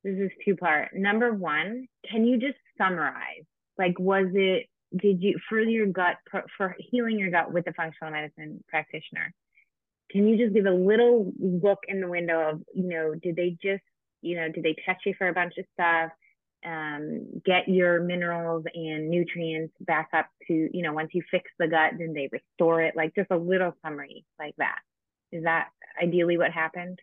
this 0.04 0.18
is 0.20 0.32
two 0.44 0.56
part. 0.56 0.94
Number 0.94 1.34
one, 1.34 1.88
can 2.10 2.26
you 2.26 2.38
just 2.38 2.58
summarize? 2.78 3.46
Like, 3.78 3.98
was 3.98 4.28
it 4.34 4.68
did 4.96 5.22
you 5.22 5.40
for 5.50 5.60
your 5.60 5.88
gut 5.88 6.18
for 6.58 6.76
healing 6.80 7.18
your 7.18 7.32
gut 7.32 7.52
with 7.52 7.66
the 7.66 7.74
functional 7.74 8.12
medicine 8.12 8.64
practitioner? 8.68 9.34
Can 10.12 10.28
you 10.28 10.38
just 10.38 10.54
give 10.54 10.66
a 10.66 10.72
little 10.72 11.32
look 11.40 11.80
in 11.88 12.02
the 12.02 12.08
window 12.08 12.50
of 12.50 12.62
you 12.74 12.90
know 12.90 13.16
did 13.16 13.36
they 13.36 13.58
just 13.62 13.84
you 14.22 14.36
know 14.36 14.50
did 14.52 14.64
they 14.64 14.76
test 14.86 15.00
you 15.06 15.14
for 15.18 15.28
a 15.30 15.34
bunch 15.34 15.54
of 15.58 15.66
stuff? 15.74 16.12
Um, 16.66 17.42
get 17.46 17.68
your 17.68 18.02
minerals 18.02 18.66
and 18.74 19.10
nutrients 19.10 19.74
back 19.82 20.10
up 20.14 20.28
to, 20.48 20.70
you 20.74 20.82
know, 20.82 20.94
once 20.94 21.12
you 21.14 21.24
fix 21.30 21.52
the 21.60 21.68
gut, 21.68 21.94
then 21.98 22.14
they 22.14 22.30
restore 22.32 22.82
it, 22.82 22.96
like 22.96 23.14
just 23.16 23.32
a 23.32 23.38
little 23.38 23.74
summary 23.84 24.26
like 24.40 24.56
that. 24.58 24.80
Is 25.32 25.44
that 25.44 25.70
ideally 26.02 26.38
what 26.38 26.52
happened? 26.52 27.00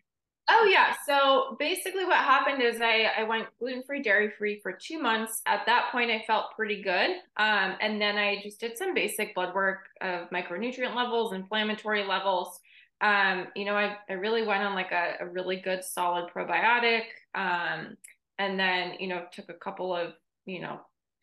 Oh 0.49 0.67
yeah. 0.69 0.95
So 1.07 1.55
basically 1.57 2.03
what 2.03 2.17
happened 2.17 2.61
is 2.61 2.81
I, 2.81 3.11
I 3.17 3.23
went 3.23 3.47
gluten-free, 3.59 4.01
dairy-free 4.01 4.59
for 4.61 4.73
two 4.73 4.99
months. 5.01 5.41
At 5.45 5.61
that 5.67 5.89
point 5.91 6.11
I 6.11 6.23
felt 6.27 6.55
pretty 6.55 6.83
good. 6.83 7.11
Um, 7.37 7.77
and 7.79 8.01
then 8.01 8.17
I 8.17 8.41
just 8.43 8.59
did 8.59 8.77
some 8.77 8.93
basic 8.93 9.33
blood 9.35 9.55
work 9.55 9.87
of 10.01 10.29
micronutrient 10.31 10.95
levels, 10.95 11.31
inflammatory 11.31 12.05
levels. 12.05 12.59
Um, 12.99 13.47
you 13.55 13.63
know, 13.65 13.75
I, 13.75 13.95
I 14.09 14.13
really 14.13 14.45
went 14.45 14.63
on 14.63 14.75
like 14.75 14.91
a, 14.91 15.15
a 15.21 15.27
really 15.27 15.57
good 15.57 15.83
solid 15.83 16.29
probiotic. 16.33 17.03
Um, 17.35 17.95
and 18.39 18.59
then, 18.59 18.93
you 18.99 19.07
know, 19.07 19.25
took 19.31 19.49
a 19.49 19.53
couple 19.53 19.95
of, 19.95 20.13
you 20.45 20.61
know, 20.61 20.79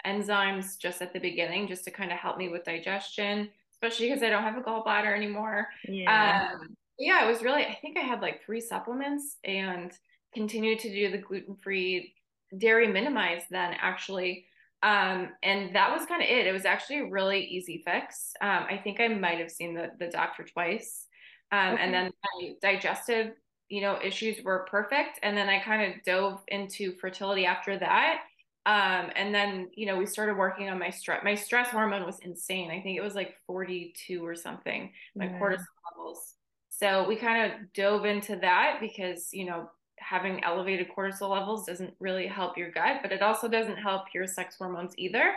enzymes 0.06 0.78
just 0.78 1.02
at 1.02 1.12
the 1.12 1.18
beginning 1.18 1.68
just 1.68 1.84
to 1.84 1.90
kind 1.90 2.12
of 2.12 2.18
help 2.18 2.38
me 2.38 2.48
with 2.48 2.64
digestion, 2.64 3.50
especially 3.72 4.08
because 4.08 4.22
I 4.22 4.30
don't 4.30 4.42
have 4.42 4.56
a 4.56 4.62
gallbladder 4.62 5.14
anymore. 5.14 5.68
Yeah. 5.86 6.50
Um, 6.52 6.76
yeah, 6.98 7.24
it 7.24 7.28
was 7.30 7.42
really, 7.42 7.64
I 7.64 7.78
think 7.80 7.98
I 7.98 8.02
had 8.02 8.20
like 8.20 8.42
three 8.44 8.60
supplements 8.60 9.36
and 9.44 9.92
continued 10.34 10.78
to 10.80 10.90
do 10.90 11.10
the 11.10 11.18
gluten 11.18 11.56
free 11.56 12.14
dairy 12.56 12.88
minimized 12.88 13.46
then 13.50 13.74
actually. 13.80 14.46
Um, 14.82 15.30
and 15.42 15.74
that 15.76 15.92
was 15.92 16.06
kind 16.06 16.22
of 16.22 16.28
it. 16.28 16.46
It 16.46 16.52
was 16.52 16.64
actually 16.64 17.00
a 17.00 17.10
really 17.10 17.44
easy 17.44 17.82
fix. 17.84 18.32
Um, 18.40 18.66
I 18.70 18.80
think 18.82 19.00
I 19.00 19.08
might 19.08 19.38
have 19.38 19.50
seen 19.50 19.74
the, 19.74 19.90
the 19.98 20.08
doctor 20.08 20.44
twice. 20.44 21.06
Um, 21.52 21.74
okay. 21.74 21.82
And 21.82 21.94
then 21.94 22.12
my 22.24 22.52
digestive, 22.62 23.34
you 23.70 23.80
know, 23.80 23.98
issues 24.02 24.44
were 24.44 24.66
perfect. 24.70 25.20
And 25.22 25.36
then 25.36 25.48
I 25.48 25.60
kind 25.60 25.92
of 25.92 26.02
dove 26.04 26.42
into 26.48 26.92
fertility 26.96 27.46
after 27.46 27.78
that. 27.78 28.22
Um, 28.66 29.10
and 29.16 29.34
then, 29.34 29.70
you 29.74 29.86
know, 29.86 29.96
we 29.96 30.04
started 30.04 30.36
working 30.36 30.68
on 30.68 30.78
my 30.78 30.90
stress. 30.90 31.22
My 31.24 31.34
stress 31.34 31.68
hormone 31.68 32.04
was 32.04 32.18
insane. 32.18 32.70
I 32.70 32.82
think 32.82 32.98
it 32.98 33.02
was 33.02 33.14
like 33.14 33.36
42 33.46 34.24
or 34.24 34.34
something, 34.34 34.92
my 35.16 35.26
yeah. 35.26 35.38
cortisol 35.38 35.64
levels. 35.96 36.34
So 36.68 37.06
we 37.08 37.16
kind 37.16 37.50
of 37.52 37.72
dove 37.72 38.04
into 38.04 38.36
that 38.36 38.78
because, 38.80 39.32
you 39.32 39.46
know, 39.46 39.70
having 39.98 40.42
elevated 40.44 40.88
cortisol 40.96 41.30
levels 41.30 41.64
doesn't 41.64 41.94
really 42.00 42.26
help 42.26 42.58
your 42.58 42.70
gut, 42.70 42.98
but 43.02 43.12
it 43.12 43.22
also 43.22 43.48
doesn't 43.48 43.76
help 43.76 44.06
your 44.12 44.26
sex 44.26 44.56
hormones 44.58 44.94
either. 44.98 45.34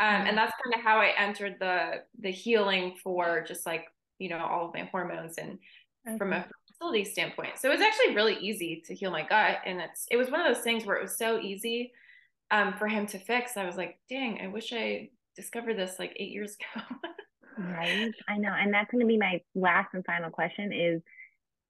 Um, 0.00 0.06
mm-hmm. 0.06 0.26
And 0.28 0.38
that's 0.38 0.52
kind 0.64 0.74
of 0.74 0.80
how 0.80 0.98
I 0.98 1.12
entered 1.16 1.56
the 1.60 2.02
the 2.18 2.30
healing 2.30 2.96
for 3.02 3.44
just 3.46 3.66
like 3.66 3.86
you 4.18 4.28
know 4.28 4.38
all 4.38 4.68
of 4.68 4.74
my 4.74 4.88
hormones 4.90 5.38
and 5.38 5.58
okay. 6.06 6.16
from 6.18 6.32
a 6.32 6.46
fertility 6.78 7.04
standpoint. 7.04 7.58
So 7.58 7.68
it 7.70 7.78
was 7.78 7.80
actually 7.80 8.14
really 8.14 8.36
easy 8.36 8.82
to 8.86 8.94
heal 8.94 9.10
my 9.10 9.22
gut, 9.22 9.58
and 9.64 9.80
it's 9.80 10.06
it 10.10 10.16
was 10.16 10.30
one 10.30 10.40
of 10.40 10.54
those 10.54 10.64
things 10.64 10.84
where 10.84 10.96
it 10.96 11.02
was 11.02 11.16
so 11.16 11.38
easy 11.38 11.92
um, 12.50 12.74
for 12.74 12.88
him 12.88 13.06
to 13.08 13.18
fix. 13.18 13.56
I 13.56 13.64
was 13.64 13.76
like, 13.76 13.98
dang, 14.08 14.40
I 14.42 14.48
wish 14.48 14.72
I 14.72 15.10
discovered 15.36 15.76
this 15.76 15.98
like 15.98 16.14
eight 16.16 16.30
years 16.30 16.56
ago. 16.76 16.84
right. 17.58 18.12
I 18.28 18.38
know. 18.38 18.52
And 18.52 18.72
that's 18.72 18.90
going 18.90 19.00
to 19.00 19.06
be 19.06 19.18
my 19.18 19.40
last 19.54 19.88
and 19.92 20.04
final 20.04 20.30
question 20.30 20.72
is 20.72 21.02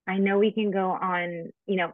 I 0.06 0.18
know 0.18 0.38
we 0.38 0.52
can 0.52 0.70
go 0.70 0.90
on, 0.90 1.50
you 1.66 1.76
know, 1.76 1.92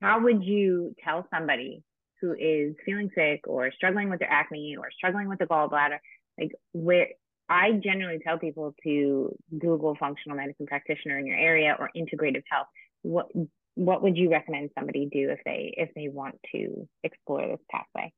how 0.00 0.20
would 0.20 0.42
you 0.42 0.94
tell 1.04 1.26
somebody 1.32 1.82
who 2.20 2.32
is 2.32 2.74
feeling 2.84 3.10
sick 3.14 3.42
or 3.46 3.70
struggling 3.72 4.08
with 4.08 4.20
their 4.20 4.30
acne 4.30 4.76
or 4.78 4.90
struggling 4.90 5.28
with 5.28 5.38
the 5.38 5.46
gallbladder, 5.46 5.98
like 6.38 6.52
where 6.72 7.08
I 7.48 7.72
generally 7.72 8.18
tell 8.18 8.38
people 8.38 8.74
to 8.84 9.34
Google 9.58 9.94
functional 9.98 10.36
medicine 10.36 10.66
practitioner 10.66 11.18
in 11.18 11.26
your 11.26 11.36
area 11.36 11.76
or 11.78 11.90
integrative 11.96 12.42
health. 12.50 12.68
What 13.02 13.26
what 13.74 14.02
would 14.02 14.16
you 14.16 14.30
recommend 14.30 14.70
somebody 14.76 15.08
do 15.10 15.30
if 15.30 15.40
they 15.44 15.74
if 15.76 15.90
they 15.94 16.08
want 16.08 16.38
to 16.54 16.88
explore 17.02 17.46
this 17.46 17.60
pathway? 17.70 18.12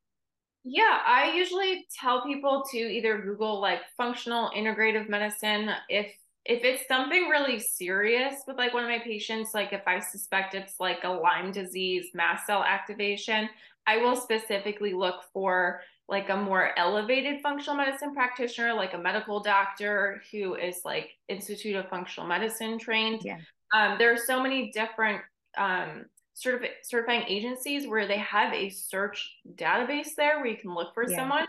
Yeah, 0.64 0.98
I 1.06 1.34
usually 1.36 1.86
tell 2.00 2.22
people 2.24 2.64
to 2.70 2.78
either 2.78 3.18
Google 3.18 3.60
like 3.60 3.80
functional 3.96 4.50
integrative 4.56 5.08
medicine 5.08 5.70
if 5.88 6.10
if 6.46 6.62
it's 6.62 6.86
something 6.86 7.28
really 7.28 7.58
serious 7.58 8.34
with 8.46 8.58
like 8.58 8.74
one 8.74 8.84
of 8.84 8.90
my 8.90 8.98
patients, 8.98 9.54
like 9.54 9.72
if 9.72 9.82
I 9.86 10.00
suspect 10.00 10.54
it's 10.54 10.78
like 10.78 11.02
a 11.02 11.08
Lyme 11.08 11.52
disease 11.52 12.10
mast 12.12 12.46
cell 12.46 12.62
activation, 12.62 13.48
I 13.86 13.98
will 13.98 14.16
specifically 14.16 14.92
look 14.92 15.22
for 15.32 15.80
like 16.08 16.28
a 16.28 16.36
more 16.36 16.70
elevated 16.78 17.40
functional 17.42 17.76
medicine 17.76 18.14
practitioner, 18.14 18.74
like 18.74 18.94
a 18.94 18.98
medical 18.98 19.40
doctor 19.40 20.22
who 20.30 20.54
is 20.54 20.80
like 20.84 21.10
Institute 21.28 21.76
of 21.76 21.88
Functional 21.88 22.28
Medicine 22.28 22.78
trained. 22.78 23.22
Yeah. 23.24 23.38
Um, 23.74 23.96
there 23.98 24.12
are 24.12 24.18
so 24.18 24.40
many 24.40 24.70
different 24.70 25.22
um, 25.56 26.04
certif- 26.34 26.82
certifying 26.82 27.24
agencies 27.26 27.86
where 27.86 28.06
they 28.06 28.18
have 28.18 28.52
a 28.52 28.68
search 28.68 29.38
database 29.54 30.14
there 30.16 30.38
where 30.38 30.46
you 30.46 30.56
can 30.56 30.74
look 30.74 30.92
for 30.94 31.08
yeah. 31.08 31.16
someone 31.16 31.46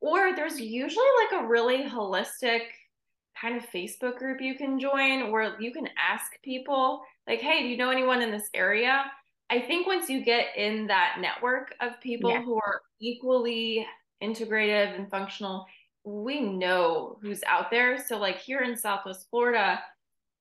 or 0.00 0.34
there's 0.34 0.60
usually 0.60 1.06
like 1.22 1.42
a 1.42 1.46
really 1.46 1.84
holistic 1.84 2.62
kind 3.40 3.56
of 3.56 3.68
facebook 3.70 4.16
group 4.16 4.40
you 4.40 4.54
can 4.54 4.78
join 4.78 5.30
where 5.30 5.60
you 5.60 5.72
can 5.72 5.88
ask 5.98 6.32
people 6.42 7.02
like 7.26 7.40
hey 7.40 7.62
do 7.62 7.68
you 7.68 7.76
know 7.76 7.90
anyone 7.90 8.22
in 8.22 8.30
this 8.30 8.48
area 8.54 9.04
i 9.50 9.60
think 9.60 9.86
once 9.86 10.08
you 10.08 10.24
get 10.24 10.46
in 10.56 10.86
that 10.86 11.16
network 11.20 11.74
of 11.80 12.00
people 12.00 12.30
yeah. 12.30 12.42
who 12.42 12.56
are 12.56 12.80
equally 13.00 13.86
integrative 14.22 14.98
and 14.98 15.10
functional 15.10 15.66
we 16.04 16.40
know 16.40 17.18
who's 17.22 17.42
out 17.46 17.70
there 17.70 17.98
so 17.98 18.18
like 18.18 18.38
here 18.38 18.60
in 18.60 18.76
southwest 18.76 19.26
florida 19.30 19.80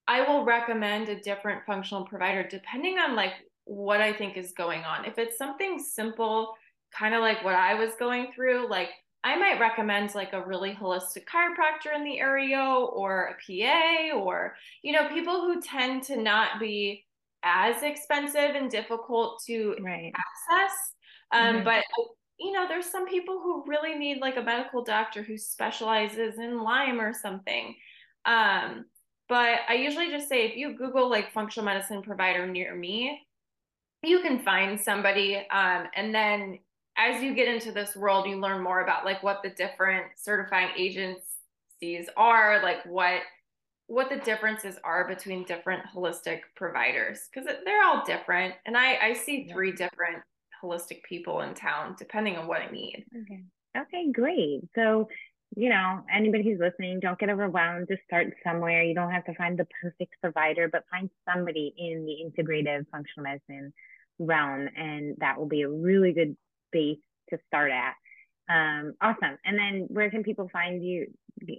I 0.08 0.22
will 0.22 0.44
recommend 0.44 1.10
a 1.10 1.20
different 1.22 1.66
functional 1.66 2.06
provider 2.06 2.44
depending 2.48 2.98
on 2.98 3.16
like 3.16 3.34
what 3.66 4.02
I 4.02 4.12
think 4.12 4.38
is 4.38 4.52
going 4.52 4.84
on. 4.84 5.06
If 5.06 5.18
it's 5.18 5.38
something 5.38 5.80
simple, 5.80 6.56
kind 6.98 7.16
of 7.16 7.22
like 7.22 7.44
what 7.44 7.56
I 7.56 7.76
was 7.76 7.96
going 7.96 8.32
through, 8.34 8.70
like 8.70 8.90
I 9.24 9.38
might 9.38 9.60
recommend 9.60 10.14
like 10.14 10.34
a 10.34 10.46
really 10.46 10.74
holistic 10.74 11.24
chiropractor 11.26 11.96
in 11.96 12.04
the 12.04 12.20
area 12.20 12.60
or 12.60 13.30
a 13.30 14.12
PA 14.12 14.18
or, 14.18 14.56
you 14.82 14.92
know, 14.92 15.08
people 15.08 15.42
who 15.42 15.62
tend 15.62 16.04
to 16.04 16.22
not 16.22 16.60
be 16.60 17.06
as 17.44 17.84
expensive 17.84 18.56
and 18.56 18.70
difficult 18.70 19.42
to 19.46 19.76
right. 19.82 20.12
access. 20.16 20.78
Um, 21.32 21.56
mm-hmm. 21.56 21.66
But, 21.66 21.84
you 22.40 22.52
know, 22.52 22.68
there's 22.68 22.86
some 22.86 23.08
people 23.08 23.40
who 23.42 23.64
really 23.68 23.96
need 23.96 24.20
like 24.20 24.38
a 24.38 24.42
medical 24.42 24.84
doctor 24.84 25.24
who 25.24 25.38
specializes 25.38 26.40
in 26.40 26.62
Lyme 26.62 27.00
or 27.00 27.14
something. 27.14 27.76
Um, 28.26 28.86
but 29.30 29.60
I 29.68 29.76
usually 29.76 30.10
just 30.10 30.30
say 30.30 30.46
if 30.46 30.56
you 30.56 30.78
Google 30.78 31.10
like 31.10 31.32
functional 31.32 31.66
medicine 31.66 32.02
provider 32.02 32.46
near 32.46 32.76
me, 32.76 33.20
you 34.04 34.20
can 34.22 34.40
find 34.44 34.80
somebody. 34.80 35.38
Um, 35.38 35.88
and 35.96 36.14
then 36.14 36.60
as 36.98 37.24
you 37.24 37.34
get 37.34 37.48
into 37.48 37.72
this 37.72 37.96
world, 37.96 38.28
you 38.28 38.40
learn 38.40 38.62
more 38.62 38.82
about 38.82 39.06
like 39.06 39.24
what 39.24 39.42
the 39.44 39.50
different 39.50 40.06
certifying 40.16 40.70
agencies 40.78 42.10
are, 42.16 42.62
like 42.62 42.86
what 42.86 43.22
what 43.94 44.10
the 44.10 44.18
differences 44.18 44.80
are 44.84 45.08
between 45.08 45.44
different 45.44 45.84
holistic 45.94 46.40
providers 46.56 47.30
because 47.32 47.48
they're 47.64 47.84
all 47.84 48.04
different. 48.06 48.56
And 48.66 48.76
I 48.76 48.98
I 48.98 49.14
see 49.14 49.48
three 49.52 49.72
different 49.72 50.24
holistic 50.64 51.04
people 51.04 51.42
in 51.42 51.54
town 51.54 51.96
depending 52.00 52.38
on 52.38 52.48
what 52.48 52.62
I 52.62 52.72
need. 52.72 53.06
Okay. 53.16 53.44
Okay, 53.78 54.12
great. 54.12 54.62
So 54.76 55.08
you 55.56 55.70
know, 55.70 56.02
anybody 56.12 56.44
who's 56.44 56.60
listening, 56.60 57.00
don't 57.00 57.20
get 57.20 57.30
overwhelmed. 57.30 57.88
Just 57.88 58.02
start 58.06 58.34
somewhere. 58.44 58.82
You 58.82 58.96
don't 58.96 59.12
have 59.12 59.26
to 59.26 59.36
find 59.36 59.60
the 59.60 59.68
perfect 59.80 60.16
provider, 60.20 60.68
but 60.68 60.86
find 60.90 61.12
somebody 61.32 61.72
in 61.78 62.06
the 62.06 62.26
integrative 62.26 62.88
functional 62.92 63.24
medicine 63.30 63.72
realm, 64.18 64.68
and 64.76 65.16
that 65.20 65.38
will 65.38 65.46
be 65.46 65.62
a 65.62 65.70
really 65.70 66.14
good 66.14 66.36
base 66.72 66.98
to 67.30 67.38
start 67.48 67.72
at. 67.72 67.94
Um, 68.50 68.94
awesome. 69.02 69.38
And 69.46 69.58
then 69.58 69.88
where 69.90 70.10
can 70.10 70.24
people 70.24 70.50
find 70.52 70.84
you, 70.84 71.08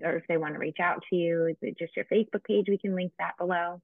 or 0.03 0.17
if 0.17 0.27
they 0.29 0.37
want 0.37 0.55
to 0.55 0.59
reach 0.59 0.81
out 0.81 1.03
to 1.11 1.17
you? 1.17 1.47
Is 1.47 1.57
it 1.63 1.79
just 1.79 1.97
your 1.97 2.05
Facebook 2.07 2.45
page? 2.45 2.67
We 2.69 2.79
can 2.79 2.95
link 2.95 3.13
that 3.19 3.37
below. 3.39 3.81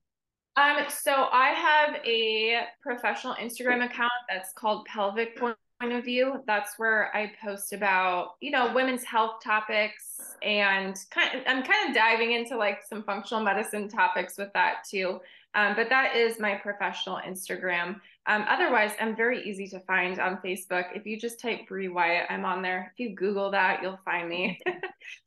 Um, 0.56 0.84
so 0.88 1.28
I 1.32 1.48
have 1.48 2.04
a 2.04 2.62
professional 2.82 3.34
Instagram 3.34 3.84
account 3.84 4.10
that's 4.28 4.52
called 4.52 4.84
Pelvic 4.86 5.38
Point 5.38 5.56
of 5.82 6.04
view 6.04 6.42
that's 6.46 6.78
where 6.78 7.14
i 7.16 7.32
post 7.42 7.72
about 7.72 8.32
you 8.40 8.50
know 8.50 8.70
women's 8.74 9.02
health 9.02 9.42
topics 9.42 10.36
and 10.42 10.94
kind 11.10 11.34
of, 11.34 11.42
i'm 11.46 11.62
kind 11.62 11.88
of 11.88 11.94
diving 11.94 12.32
into 12.32 12.54
like 12.54 12.82
some 12.86 13.02
functional 13.02 13.42
medicine 13.42 13.88
topics 13.88 14.36
with 14.36 14.52
that 14.52 14.84
too 14.88 15.18
um, 15.54 15.74
but 15.74 15.88
that 15.88 16.14
is 16.14 16.38
my 16.38 16.54
professional 16.54 17.18
instagram 17.26 17.98
um, 18.26 18.44
otherwise 18.48 18.92
i'm 19.00 19.16
very 19.16 19.42
easy 19.48 19.66
to 19.66 19.80
find 19.80 20.18
on 20.18 20.38
facebook 20.44 20.84
if 20.94 21.06
you 21.06 21.18
just 21.18 21.40
type 21.40 21.66
Bri 21.68 21.88
Wyatt 21.88 22.26
i'm 22.30 22.44
on 22.44 22.62
there 22.62 22.92
if 22.92 23.00
you 23.00 23.14
google 23.14 23.50
that 23.50 23.82
you'll 23.82 24.00
find 24.04 24.28
me 24.28 24.58
so, 24.66 24.80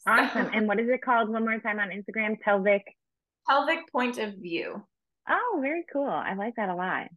awesome 0.07 0.49
and 0.53 0.67
what 0.67 0.79
is 0.79 0.89
it 0.89 1.01
called 1.01 1.29
one 1.29 1.43
more 1.43 1.59
time 1.59 1.79
on 1.79 1.89
instagram 1.89 2.39
pelvic 2.39 2.83
pelvic 3.47 3.79
point 3.91 4.17
of 4.17 4.35
view 4.35 4.81
oh 5.29 5.59
very 5.61 5.83
cool 5.91 6.07
i 6.07 6.33
like 6.33 6.55
that 6.55 6.69
a 6.69 6.75
lot 6.75 7.07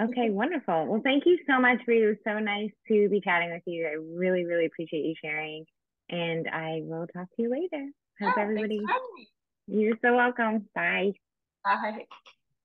Okay, 0.00 0.30
wonderful. 0.30 0.86
Well, 0.86 1.00
thank 1.04 1.24
you 1.24 1.38
so 1.48 1.60
much, 1.60 1.78
Bri. 1.84 2.02
It 2.02 2.06
was 2.06 2.16
so 2.24 2.40
nice 2.40 2.70
to 2.88 3.08
be 3.08 3.20
chatting 3.20 3.52
with 3.52 3.62
you. 3.66 3.86
I 3.86 3.92
really, 3.92 4.44
really 4.44 4.66
appreciate 4.66 5.04
you 5.04 5.14
sharing. 5.22 5.64
And 6.10 6.48
I 6.48 6.80
will 6.82 7.06
talk 7.06 7.28
to 7.36 7.42
you 7.42 7.50
later. 7.50 7.90
Hope 8.20 8.36
everybody. 8.36 8.80
You're 9.68 9.96
so 10.02 10.14
welcome. 10.16 10.68
Bye. 10.74 11.12
Bye. 11.64 12.06